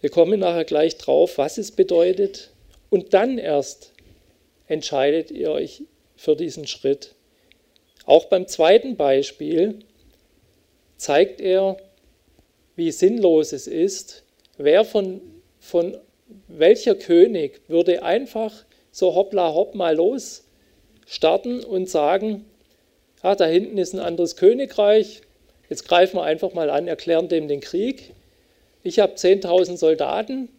[0.01, 2.50] Wir kommen nachher gleich drauf, was es bedeutet.
[2.91, 3.93] Und dann erst
[4.67, 5.83] entscheidet ihr euch
[6.17, 7.15] für diesen Schritt.
[8.05, 9.79] Auch beim zweiten Beispiel
[10.97, 11.77] zeigt er,
[12.75, 14.25] wie sinnlos es ist.
[14.57, 15.21] Wer von,
[15.59, 15.97] von
[16.49, 20.43] welcher König würde einfach so hoppla hopp mal los
[21.07, 22.45] starten und sagen,
[23.21, 25.21] ah, da hinten ist ein anderes Königreich,
[25.69, 28.13] jetzt greifen wir einfach mal an, erklären dem den Krieg.
[28.83, 30.49] Ich habe 10.000 Soldaten,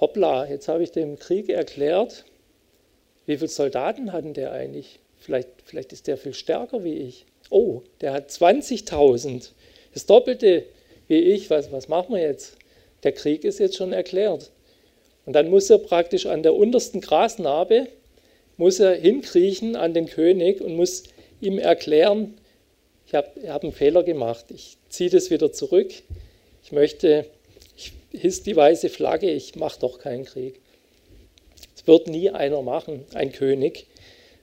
[0.00, 2.24] hoppla, jetzt habe ich dem Krieg erklärt.
[3.26, 5.00] Wie viele Soldaten hatten der eigentlich?
[5.18, 7.26] Vielleicht, vielleicht ist der viel stärker wie ich.
[7.50, 9.50] Oh, der hat 20.000.
[9.92, 10.64] Das Doppelte
[11.08, 11.50] wie ich.
[11.50, 12.56] Was, was machen wir jetzt?
[13.02, 14.50] Der Krieg ist jetzt schon erklärt.
[15.26, 17.88] Und dann muss er praktisch an der untersten Grasnarbe,
[18.56, 21.04] muss er hinkriechen an den König und muss
[21.40, 22.34] ihm erklären,
[23.06, 25.92] ich habe hab einen Fehler gemacht, ich ziehe das wieder zurück,
[26.62, 27.26] ich möchte,
[28.12, 30.60] ich hiss die weiße Flagge, ich mache doch keinen Krieg.
[31.74, 33.86] Das wird nie einer machen, ein König,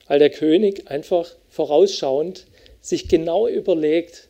[0.07, 2.47] weil der König einfach vorausschauend
[2.81, 4.29] sich genau überlegt,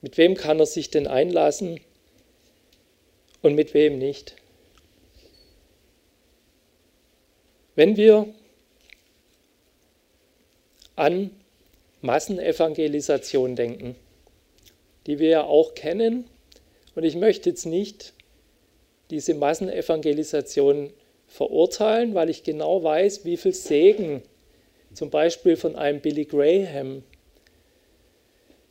[0.00, 1.80] mit wem kann er sich denn einlassen
[3.42, 4.34] und mit wem nicht.
[7.74, 8.26] Wenn wir
[10.96, 11.30] an
[12.00, 13.96] Massenevangelisation denken,
[15.06, 16.28] die wir ja auch kennen,
[16.94, 18.12] und ich möchte jetzt nicht
[19.10, 20.92] diese Massenevangelisation
[21.26, 24.22] verurteilen, weil ich genau weiß, wie viel Segen
[24.94, 27.02] zum Beispiel von einem Billy Graham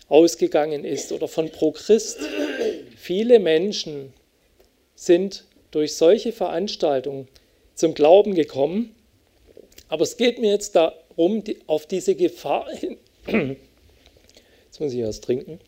[0.07, 2.19] ausgegangen ist oder von Pro Christ.
[2.95, 4.13] Viele Menschen
[4.93, 7.27] sind durch solche Veranstaltungen
[7.73, 8.95] zum Glauben gekommen.
[9.87, 12.97] Aber es geht mir jetzt darum, auf diese Gefahr hin.
[14.65, 15.59] Jetzt muss ich was trinken.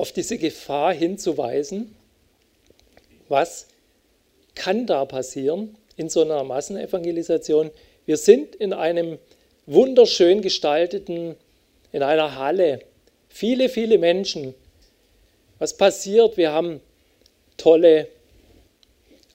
[0.00, 1.94] Auf diese Gefahr hinzuweisen,
[3.28, 3.66] was
[4.54, 7.70] kann da passieren in so einer Massenevangelisation.
[8.06, 9.18] Wir sind in einem
[9.66, 11.36] wunderschön gestalteten,
[11.92, 12.80] in einer Halle.
[13.28, 14.54] Viele, viele Menschen.
[15.58, 16.38] Was passiert?
[16.38, 16.80] Wir haben
[17.58, 18.08] tolle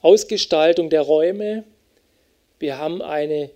[0.01, 1.63] Ausgestaltung der Räume.
[2.57, 3.51] Wir haben eine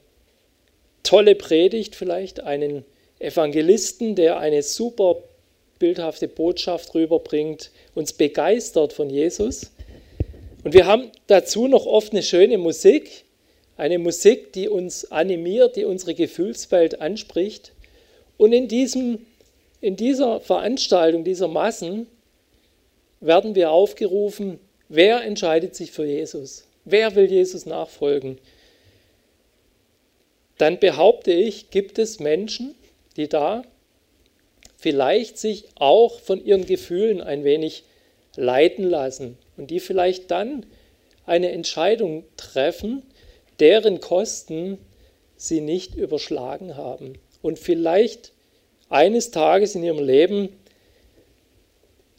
[1.02, 2.86] tolle Predigt, vielleicht einen
[3.18, 5.24] Evangelisten, der eine super
[5.80, 9.72] bildhafte Botschaft rüberbringt, uns begeistert von Jesus.
[10.64, 13.24] Und wir haben dazu noch oft eine schöne Musik,
[13.78, 17.72] eine Musik, die uns animiert, die unsere Gefühlswelt anspricht.
[18.38, 19.26] Und in, diesem,
[19.80, 22.08] in dieser Veranstaltung, dieser Massen,
[23.22, 24.60] werden wir aufgerufen,
[24.90, 26.66] wer entscheidet sich für Jesus?
[26.86, 28.38] Wer will Jesus nachfolgen?
[30.58, 32.76] Dann behaupte ich, gibt es Menschen,
[33.16, 33.64] die da
[34.80, 37.84] vielleicht sich auch von ihren Gefühlen ein wenig
[38.36, 40.66] leiten lassen und die vielleicht dann
[41.26, 43.04] eine Entscheidung treffen,
[43.60, 44.78] deren Kosten
[45.36, 47.14] sie nicht überschlagen haben.
[47.42, 48.32] Und vielleicht
[48.88, 50.50] eines Tages in ihrem Leben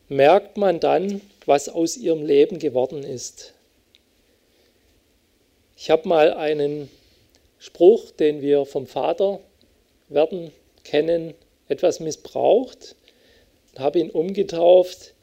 [0.09, 3.55] merkt man dann, was aus ihrem Leben geworden ist.
[5.77, 6.91] Ich habe mal einen
[7.59, 9.41] Spruch, den wir vom Vater
[10.09, 10.53] werden
[10.85, 11.35] kennen,
[11.71, 12.97] etwas missbraucht
[13.73, 15.15] und habe ihn umgetauft.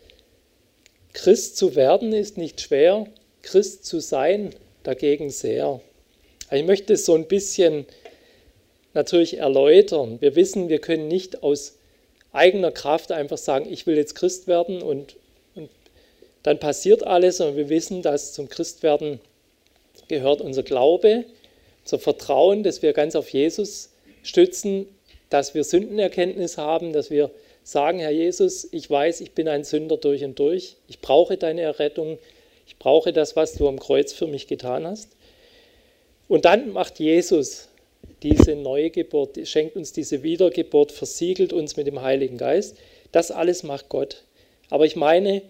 [1.13, 3.07] Christ zu werden ist nicht schwer,
[3.41, 4.51] Christ zu sein
[4.83, 5.81] dagegen sehr.
[6.51, 7.85] Ich möchte es so ein bisschen
[8.93, 10.17] natürlich erläutern.
[10.21, 11.77] Wir wissen, wir können nicht aus
[12.31, 15.17] eigener Kraft einfach sagen, ich will jetzt Christ werden und,
[15.55, 15.69] und
[16.43, 19.19] dann passiert alles, sondern wir wissen, dass zum Christwerden
[20.07, 21.25] gehört unser Glaube,
[21.83, 23.89] unser Vertrauen, dass wir ganz auf Jesus
[24.23, 24.87] stützen,
[25.29, 27.31] dass wir Sündenerkenntnis haben, dass wir
[27.63, 31.61] sagen, Herr Jesus, ich weiß, ich bin ein Sünder durch und durch, ich brauche deine
[31.61, 32.17] Errettung,
[32.65, 35.09] ich brauche das, was du am Kreuz für mich getan hast.
[36.27, 37.69] Und dann macht Jesus
[38.23, 42.77] diese neue Geburt, schenkt uns diese Wiedergeburt, versiegelt uns mit dem Heiligen Geist.
[43.11, 44.23] Das alles macht Gott.
[44.69, 45.41] Aber ich meine,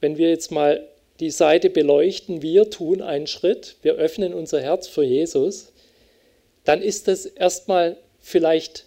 [0.00, 0.86] wenn wir jetzt mal
[1.20, 5.72] die Seite beleuchten, wir tun einen Schritt, wir öffnen unser Herz für Jesus,
[6.64, 8.86] dann ist das erstmal vielleicht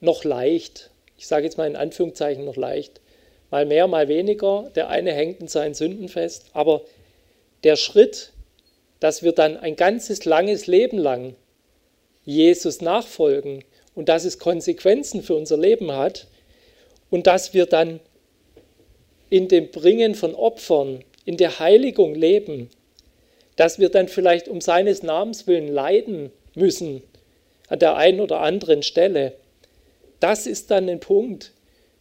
[0.00, 0.90] noch leicht.
[1.16, 3.00] Ich sage jetzt mal in Anführungszeichen noch leicht.
[3.50, 4.70] Mal mehr, mal weniger.
[4.74, 6.46] Der eine hängt in seinen Sünden fest.
[6.52, 6.82] Aber
[7.62, 8.32] der Schritt,
[8.98, 11.36] dass wir dann ein ganzes langes Leben lang
[12.24, 13.62] Jesus nachfolgen
[13.94, 16.26] und dass es Konsequenzen für unser Leben hat
[17.10, 18.00] und dass wir dann
[19.30, 22.70] in dem Bringen von Opfern, in der Heiligung leben,
[23.54, 27.02] dass wir dann vielleicht um seines Namens willen leiden müssen,
[27.68, 29.32] an der einen oder anderen Stelle.
[30.20, 31.52] Das ist dann ein Punkt,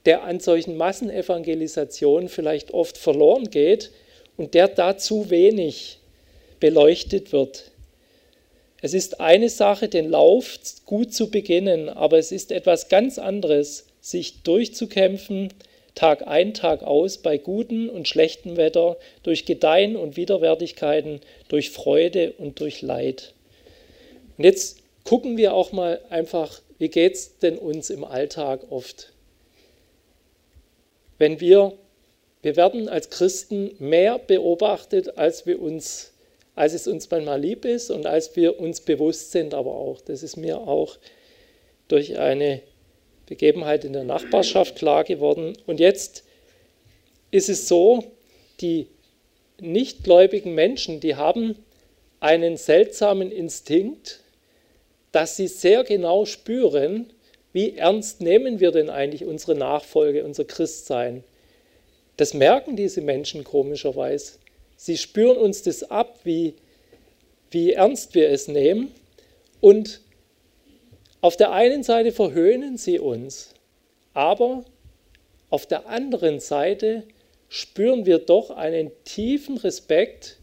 [0.05, 3.91] der an solchen Massenevangelisationen vielleicht oft verloren geht
[4.37, 5.99] und der dazu wenig
[6.59, 7.71] beleuchtet wird.
[8.81, 13.85] Es ist eine Sache, den Lauf gut zu beginnen, aber es ist etwas ganz anderes,
[14.01, 15.53] sich durchzukämpfen,
[15.95, 22.33] Tag ein, Tag aus, bei gutem und schlechtem Wetter, durch Gedeihen und Widerwärtigkeiten, durch Freude
[22.37, 23.33] und durch Leid.
[24.37, 29.13] Und jetzt gucken wir auch mal einfach, wie geht es denn uns im Alltag oft?
[31.17, 31.73] Wenn wir,
[32.41, 36.13] wir werden als Christen mehr beobachtet, als wir uns
[36.55, 40.23] als es uns manchmal lieb ist und als wir uns bewusst sind, aber auch, das
[40.23, 40.97] ist mir auch
[41.87, 42.61] durch eine
[43.25, 45.57] Begebenheit in der Nachbarschaft klar geworden.
[45.65, 46.23] Und jetzt
[47.31, 48.03] ist es so,
[48.61, 48.87] die
[49.59, 51.55] nichtgläubigen Menschen, die haben
[52.19, 54.19] einen seltsamen Instinkt,
[55.13, 57.13] dass sie sehr genau spüren,
[57.53, 61.23] wie ernst nehmen wir denn eigentlich unsere Nachfolge, unser Christsein.
[62.17, 64.33] Das merken diese Menschen komischerweise.
[64.75, 66.55] Sie spüren uns das ab, wie,
[67.51, 68.91] wie ernst wir es nehmen.
[69.61, 70.01] Und
[71.21, 73.53] auf der einen Seite verhöhnen sie uns,
[74.13, 74.65] aber
[75.51, 77.03] auf der anderen Seite
[77.49, 80.39] spüren wir doch einen tiefen Respekt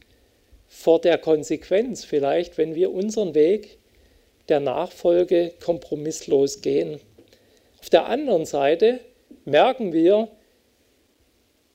[0.68, 3.79] vor der Konsequenz vielleicht, wenn wir unseren Weg
[4.50, 7.00] der Nachfolge kompromisslos gehen.
[7.80, 9.00] Auf der anderen Seite
[9.44, 10.28] merken wir,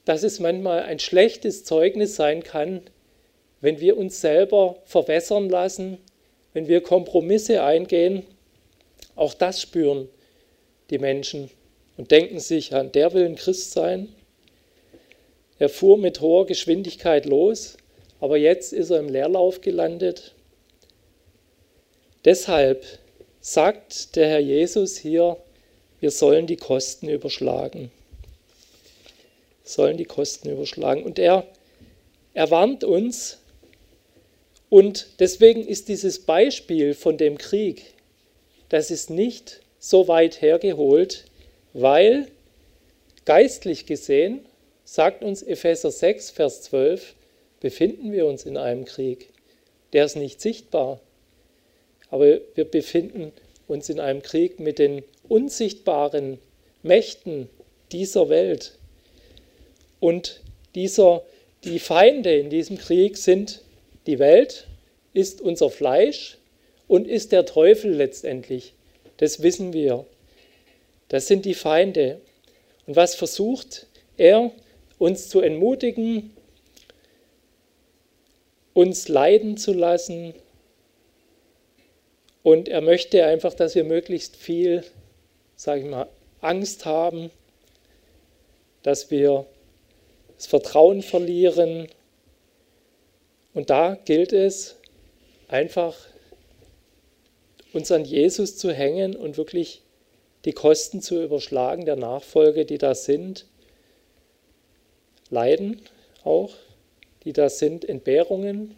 [0.05, 2.81] dass es manchmal ein schlechtes Zeugnis sein kann,
[3.61, 5.97] wenn wir uns selber verwässern lassen,
[6.53, 8.23] wenn wir Kompromisse eingehen.
[9.15, 10.07] Auch das spüren
[10.91, 11.49] die Menschen
[11.97, 14.09] und denken sich, an der will ein Christ sein.
[15.57, 17.77] Er fuhr mit hoher Geschwindigkeit los,
[18.19, 20.34] aber jetzt ist er im Leerlauf gelandet.
[22.25, 22.83] Deshalb
[23.39, 25.37] sagt der Herr Jesus hier,
[25.99, 27.91] wir sollen die Kosten überschlagen
[29.65, 31.03] sollen die Kosten überschlagen.
[31.03, 31.45] Und er,
[32.33, 33.39] er warnt uns.
[34.69, 37.93] Und deswegen ist dieses Beispiel von dem Krieg,
[38.69, 41.25] das ist nicht so weit hergeholt,
[41.73, 42.27] weil
[43.25, 44.45] geistlich gesehen,
[44.83, 47.15] sagt uns Epheser 6, Vers 12,
[47.59, 49.29] befinden wir uns in einem Krieg.
[49.93, 50.99] Der ist nicht sichtbar,
[52.15, 53.33] aber wir befinden
[53.67, 56.39] uns in einem Krieg mit den unsichtbaren
[56.81, 57.49] Mächten
[57.91, 58.77] dieser Welt.
[59.99, 60.39] Und
[60.75, 61.23] dieser,
[61.65, 63.63] die Feinde in diesem Krieg sind
[64.07, 64.65] die Welt,
[65.11, 66.37] ist unser Fleisch
[66.87, 68.71] und ist der Teufel letztendlich.
[69.17, 70.05] Das wissen wir.
[71.09, 72.21] Das sind die Feinde.
[72.87, 74.51] Und was versucht er,
[74.99, 76.31] uns zu entmutigen,
[78.73, 80.33] uns leiden zu lassen.
[82.45, 84.83] Und er möchte einfach, dass wir möglichst viel,
[85.55, 86.07] sage ich mal,
[86.41, 87.31] Angst haben,
[88.83, 89.47] dass wir
[90.35, 91.87] das Vertrauen verlieren.
[93.55, 94.75] Und da gilt es
[95.47, 95.97] einfach,
[97.73, 99.81] uns an Jesus zu hängen und wirklich
[100.45, 103.47] die Kosten zu überschlagen der Nachfolge, die da sind.
[105.31, 105.81] Leiden
[106.23, 106.53] auch,
[107.23, 108.75] die da sind, Entbehrungen.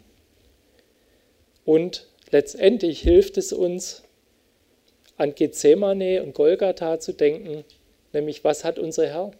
[1.66, 4.02] Und letztendlich hilft es uns,
[5.16, 7.64] an Gethsemane und Golgatha zu denken,
[8.12, 9.32] nämlich was hat unser Herr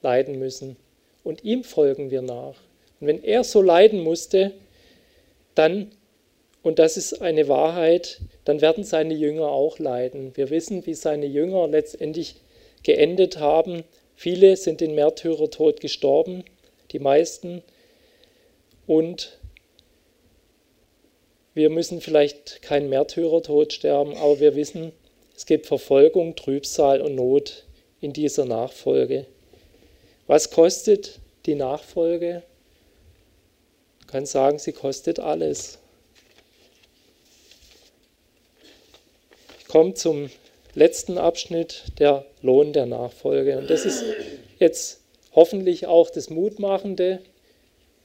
[0.00, 0.76] leiden müssen
[1.22, 2.54] und ihm folgen wir nach.
[3.00, 4.52] Und wenn er so leiden musste,
[5.54, 5.90] dann,
[6.62, 10.36] und das ist eine Wahrheit, dann werden seine Jünger auch leiden.
[10.36, 12.36] Wir wissen, wie seine Jünger letztendlich
[12.82, 13.84] geendet haben.
[14.14, 16.44] Viele sind den Märtyrertod gestorben,
[16.92, 17.62] die meisten.
[18.86, 19.37] Und
[21.58, 24.92] wir müssen vielleicht keinen Märtyrertod sterben, aber wir wissen,
[25.36, 27.64] es gibt Verfolgung, Trübsal und Not
[28.00, 29.26] in dieser Nachfolge.
[30.28, 32.44] Was kostet die Nachfolge?
[34.00, 35.80] Ich kann sagen, sie kostet alles.
[39.58, 40.30] Ich komme zum
[40.74, 43.58] letzten Abschnitt, der Lohn der Nachfolge.
[43.58, 44.04] Und das ist
[44.60, 45.00] jetzt
[45.34, 47.18] hoffentlich auch das Mutmachende.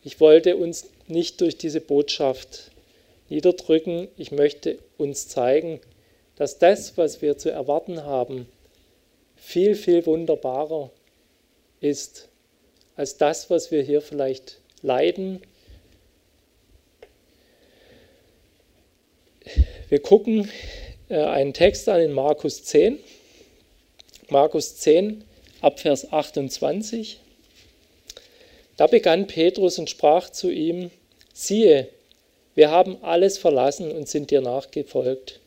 [0.04, 2.72] Ich wollte uns nicht durch diese Botschaft
[3.30, 4.08] niederdrücken.
[4.18, 5.80] Ich möchte uns zeigen,
[6.36, 8.48] dass das, was wir zu erwarten haben,
[9.36, 10.90] viel, viel wunderbarer
[11.80, 12.30] ist
[12.96, 15.42] als das, was wir hier vielleicht leiden.
[19.90, 20.50] Wir gucken
[21.10, 23.00] äh, einen Text an in Markus 10.
[24.30, 25.24] Markus 10
[25.62, 27.20] ab Vers 28.
[28.78, 30.90] Da begann Petrus und sprach zu ihm,
[31.34, 31.90] siehe,
[32.56, 35.40] wir haben alles verlassen und sind dir nachgefolgt.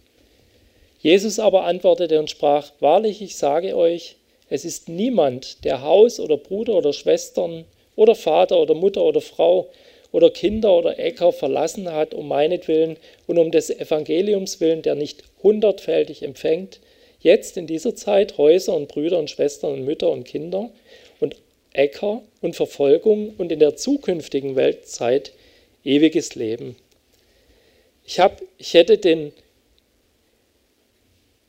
[1.00, 4.16] Jesus aber antwortete und sprach, wahrlich, ich sage euch,
[4.48, 9.68] es ist niemand, der Haus oder Bruder oder Schwestern oder Vater oder Mutter oder Frau
[10.12, 12.96] oder Kinder oder Äcker verlassen hat, um meinetwillen
[13.26, 16.80] und um des Evangeliums willen, der nicht hundertfältig empfängt,
[17.20, 20.70] jetzt in dieser Zeit Häuser und Brüder und Schwestern und Mütter und Kinder
[21.20, 21.36] und
[21.72, 25.32] Äcker und Verfolgung und in der zukünftigen Weltzeit
[25.84, 26.76] ewiges Leben.
[28.06, 29.32] Ich, hab, ich hätte den,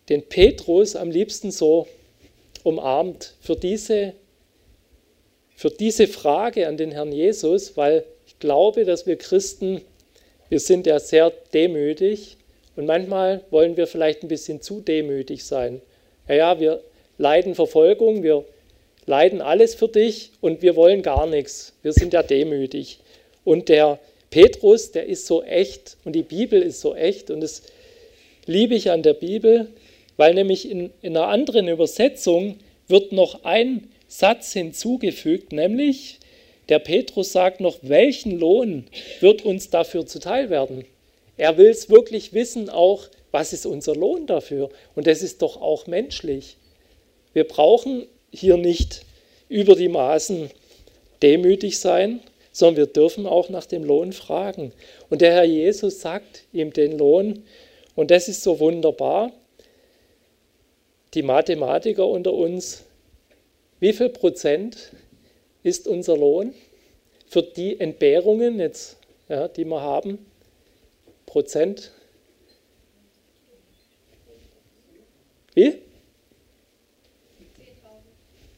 [0.09, 1.87] den Petrus am liebsten so
[2.63, 4.13] umarmt für diese,
[5.55, 9.81] für diese Frage an den Herrn Jesus, weil ich glaube, dass wir Christen,
[10.49, 12.37] wir sind ja sehr demütig
[12.75, 15.81] und manchmal wollen wir vielleicht ein bisschen zu demütig sein.
[16.27, 16.83] Ja, ja, wir
[17.19, 18.45] leiden Verfolgung, wir
[19.05, 21.73] leiden alles für dich und wir wollen gar nichts.
[21.83, 22.99] Wir sind ja demütig.
[23.43, 23.99] Und der
[24.29, 27.63] Petrus, der ist so echt und die Bibel ist so echt und das
[28.45, 29.69] liebe ich an der Bibel,
[30.17, 32.57] weil nämlich in, in einer anderen Übersetzung
[32.87, 36.19] wird noch ein Satz hinzugefügt, nämlich
[36.69, 38.85] der Petrus sagt noch, welchen Lohn
[39.19, 40.85] wird uns dafür zuteil werden?
[41.37, 44.69] Er will es wirklich wissen, auch was ist unser Lohn dafür?
[44.95, 46.57] Und das ist doch auch menschlich.
[47.33, 49.05] Wir brauchen hier nicht
[49.47, 50.49] über die Maßen
[51.21, 52.19] demütig sein,
[52.57, 54.73] sondern wir dürfen auch nach dem Lohn fragen.
[55.11, 57.43] Und der Herr Jesus sagt ihm den Lohn,
[57.93, 59.31] und das ist so wunderbar.
[61.13, 62.83] Die Mathematiker unter uns,
[63.79, 64.91] wie viel Prozent
[65.61, 66.55] ist unser Lohn
[67.27, 68.97] für die Entbehrungen, jetzt,
[69.29, 70.25] ja, die wir haben?
[71.27, 71.91] Prozent?
[75.53, 75.75] Wie?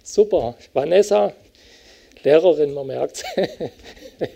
[0.03, 0.55] Super.
[0.71, 1.33] Vanessa,
[2.23, 3.23] Lehrerin, man merkt es.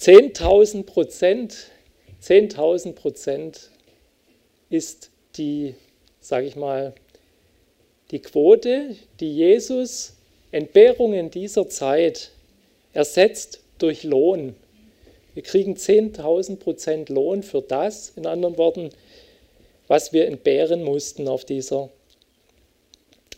[0.00, 1.68] 10.000 Prozent,
[2.22, 3.70] 10.000 Prozent
[4.68, 5.74] ist die,
[6.20, 6.94] sage ich mal,
[8.10, 10.14] die Quote, die Jesus
[10.50, 12.30] Entbehrungen dieser Zeit
[12.92, 14.54] ersetzt durch Lohn.
[15.34, 18.90] Wir kriegen 10.000 Prozent Lohn für das, in anderen Worten,
[19.88, 21.90] was wir entbehren mussten auf dieser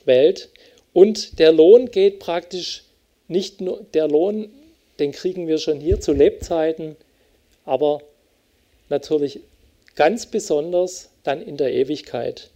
[0.05, 0.51] Welt.
[0.93, 2.84] Und der Lohn geht praktisch
[3.35, 4.49] nicht nur, der Lohn,
[4.99, 6.97] den kriegen wir schon hier zu Lebzeiten,
[7.66, 8.01] aber
[8.89, 9.41] natürlich
[9.95, 12.51] ganz besonders dann in der Ewigkeit.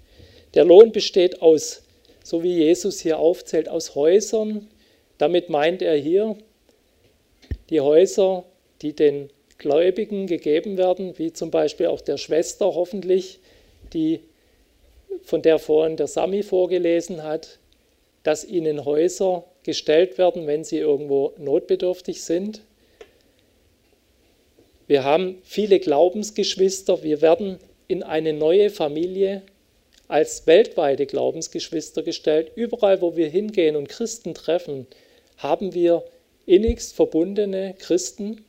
[0.55, 1.83] Der Lohn besteht aus
[2.29, 4.68] so wie Jesus hier aufzählt, aus Häusern.
[5.16, 6.37] Damit meint er hier
[7.70, 8.45] die Häuser,
[8.83, 13.41] die den Gläubigen gegeben werden, wie zum Beispiel auch der Schwester hoffentlich,
[13.95, 14.20] die,
[15.22, 17.59] von der vorhin der Sami vorgelesen hat,
[18.24, 22.63] dass ihnen Häuser gestellt werden, wenn sie irgendwo notbedürftig sind.
[24.87, 29.43] Wir haben viele Glaubensgeschwister, wir werden in eine neue Familie
[30.09, 32.53] als weltweite Glaubensgeschwister gestellt.
[32.55, 34.87] Überall, wo wir hingehen und Christen treffen,
[35.37, 36.05] haben wir
[36.47, 38.45] innigst verbundene Christen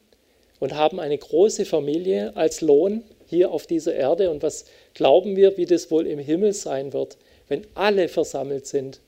[0.60, 4.32] und haben eine große Familie als Lohn hier auf dieser Erde.
[4.32, 7.18] Und was glauben wir, wie das wohl im Himmel sein wird,
[7.50, 9.02] wenn alle versammelt sind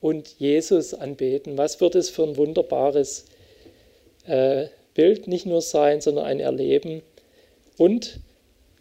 [0.00, 1.58] und Jesus anbeten?
[1.58, 3.26] Was wird es für ein wunderbares
[4.26, 7.02] äh, Bild nicht nur sein, sondern ein Erleben?
[7.76, 8.20] Und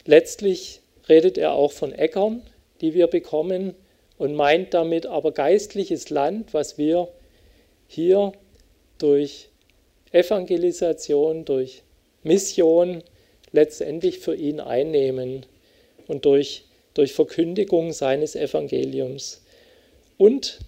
[0.05, 2.41] letztlich redet er auch von Äckern,
[2.81, 3.75] die wir bekommen
[4.17, 7.07] und meint damit aber geistliches Land, was wir
[7.87, 8.33] hier
[8.97, 9.49] durch
[10.11, 11.83] Evangelisation, durch
[12.23, 13.03] Mission
[13.51, 15.45] letztendlich für ihn einnehmen
[16.07, 19.41] und durch, durch Verkündigung seines Evangeliums.
[20.17, 20.59] Und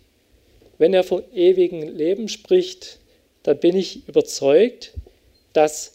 [0.81, 2.97] wenn er vom ewigen Leben spricht,
[3.43, 4.95] dann bin ich überzeugt,
[5.53, 5.93] dass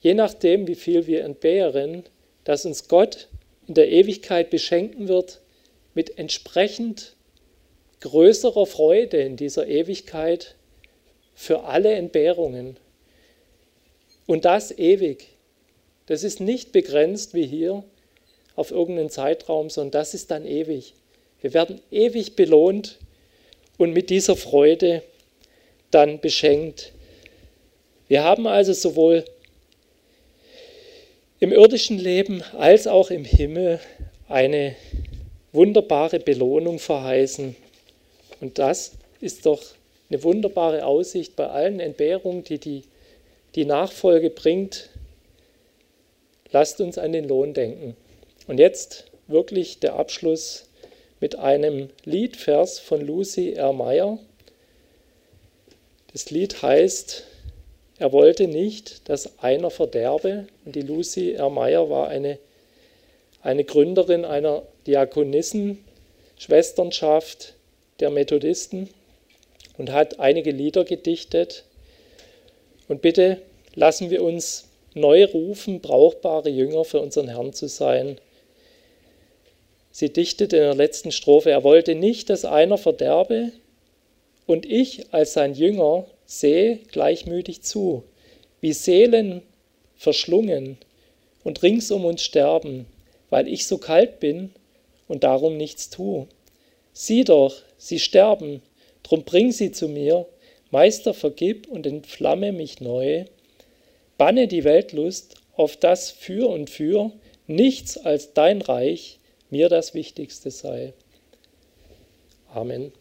[0.00, 2.04] je nachdem, wie viel wir entbehren,
[2.44, 3.28] dass uns Gott
[3.66, 5.42] in der Ewigkeit beschenken wird
[5.92, 7.16] mit entsprechend
[8.00, 10.54] größerer Freude in dieser Ewigkeit
[11.34, 12.78] für alle Entbehrungen.
[14.24, 15.28] Und das ewig.
[16.06, 17.84] Das ist nicht begrenzt wie hier
[18.56, 20.94] auf irgendeinen Zeitraum, sondern das ist dann ewig.
[21.42, 22.98] Wir werden ewig belohnt
[23.78, 25.02] und mit dieser Freude
[25.90, 26.92] dann beschenkt.
[28.08, 29.24] Wir haben also sowohl
[31.40, 33.80] im irdischen Leben als auch im Himmel
[34.28, 34.76] eine
[35.52, 37.56] wunderbare Belohnung verheißen.
[38.40, 39.62] Und das ist doch
[40.10, 42.82] eine wunderbare Aussicht bei allen Entbehrungen, die die,
[43.54, 44.90] die Nachfolge bringt.
[46.50, 47.96] Lasst uns an den Lohn denken.
[48.46, 50.67] Und jetzt wirklich der Abschluss
[51.20, 53.72] mit einem Liedvers von Lucy R.
[53.72, 54.18] Meyer.
[56.12, 57.24] Das Lied heißt
[57.98, 60.46] er wollte nicht, dass einer verderbe.
[60.64, 61.50] Und die Lucy R.
[61.50, 62.38] Meyer war eine,
[63.42, 67.54] eine Gründerin einer Diakonissen-Schwesternschaft
[67.98, 68.88] der Methodisten
[69.76, 71.64] und hat einige Lieder gedichtet.
[72.86, 73.42] Und bitte
[73.74, 78.20] lassen wir uns neu rufen, brauchbare Jünger für unseren Herrn zu sein.
[79.98, 83.50] Sie dichtet in der letzten Strophe, er wollte nicht, dass einer verderbe,
[84.46, 88.04] und ich als sein Jünger sehe gleichmütig zu,
[88.60, 89.42] wie Seelen
[89.96, 90.78] verschlungen
[91.42, 92.86] und rings um uns sterben,
[93.28, 94.52] weil ich so kalt bin
[95.08, 96.28] und darum nichts tue.
[96.92, 98.62] Sieh doch, sie sterben,
[99.02, 100.26] drum bring sie zu mir,
[100.70, 103.24] Meister, vergib und entflamme mich neu.
[104.16, 107.10] Banne die Weltlust, auf das für und für
[107.48, 109.17] nichts als dein Reich
[109.50, 110.94] mir das Wichtigste sei.
[112.52, 112.92] Amen.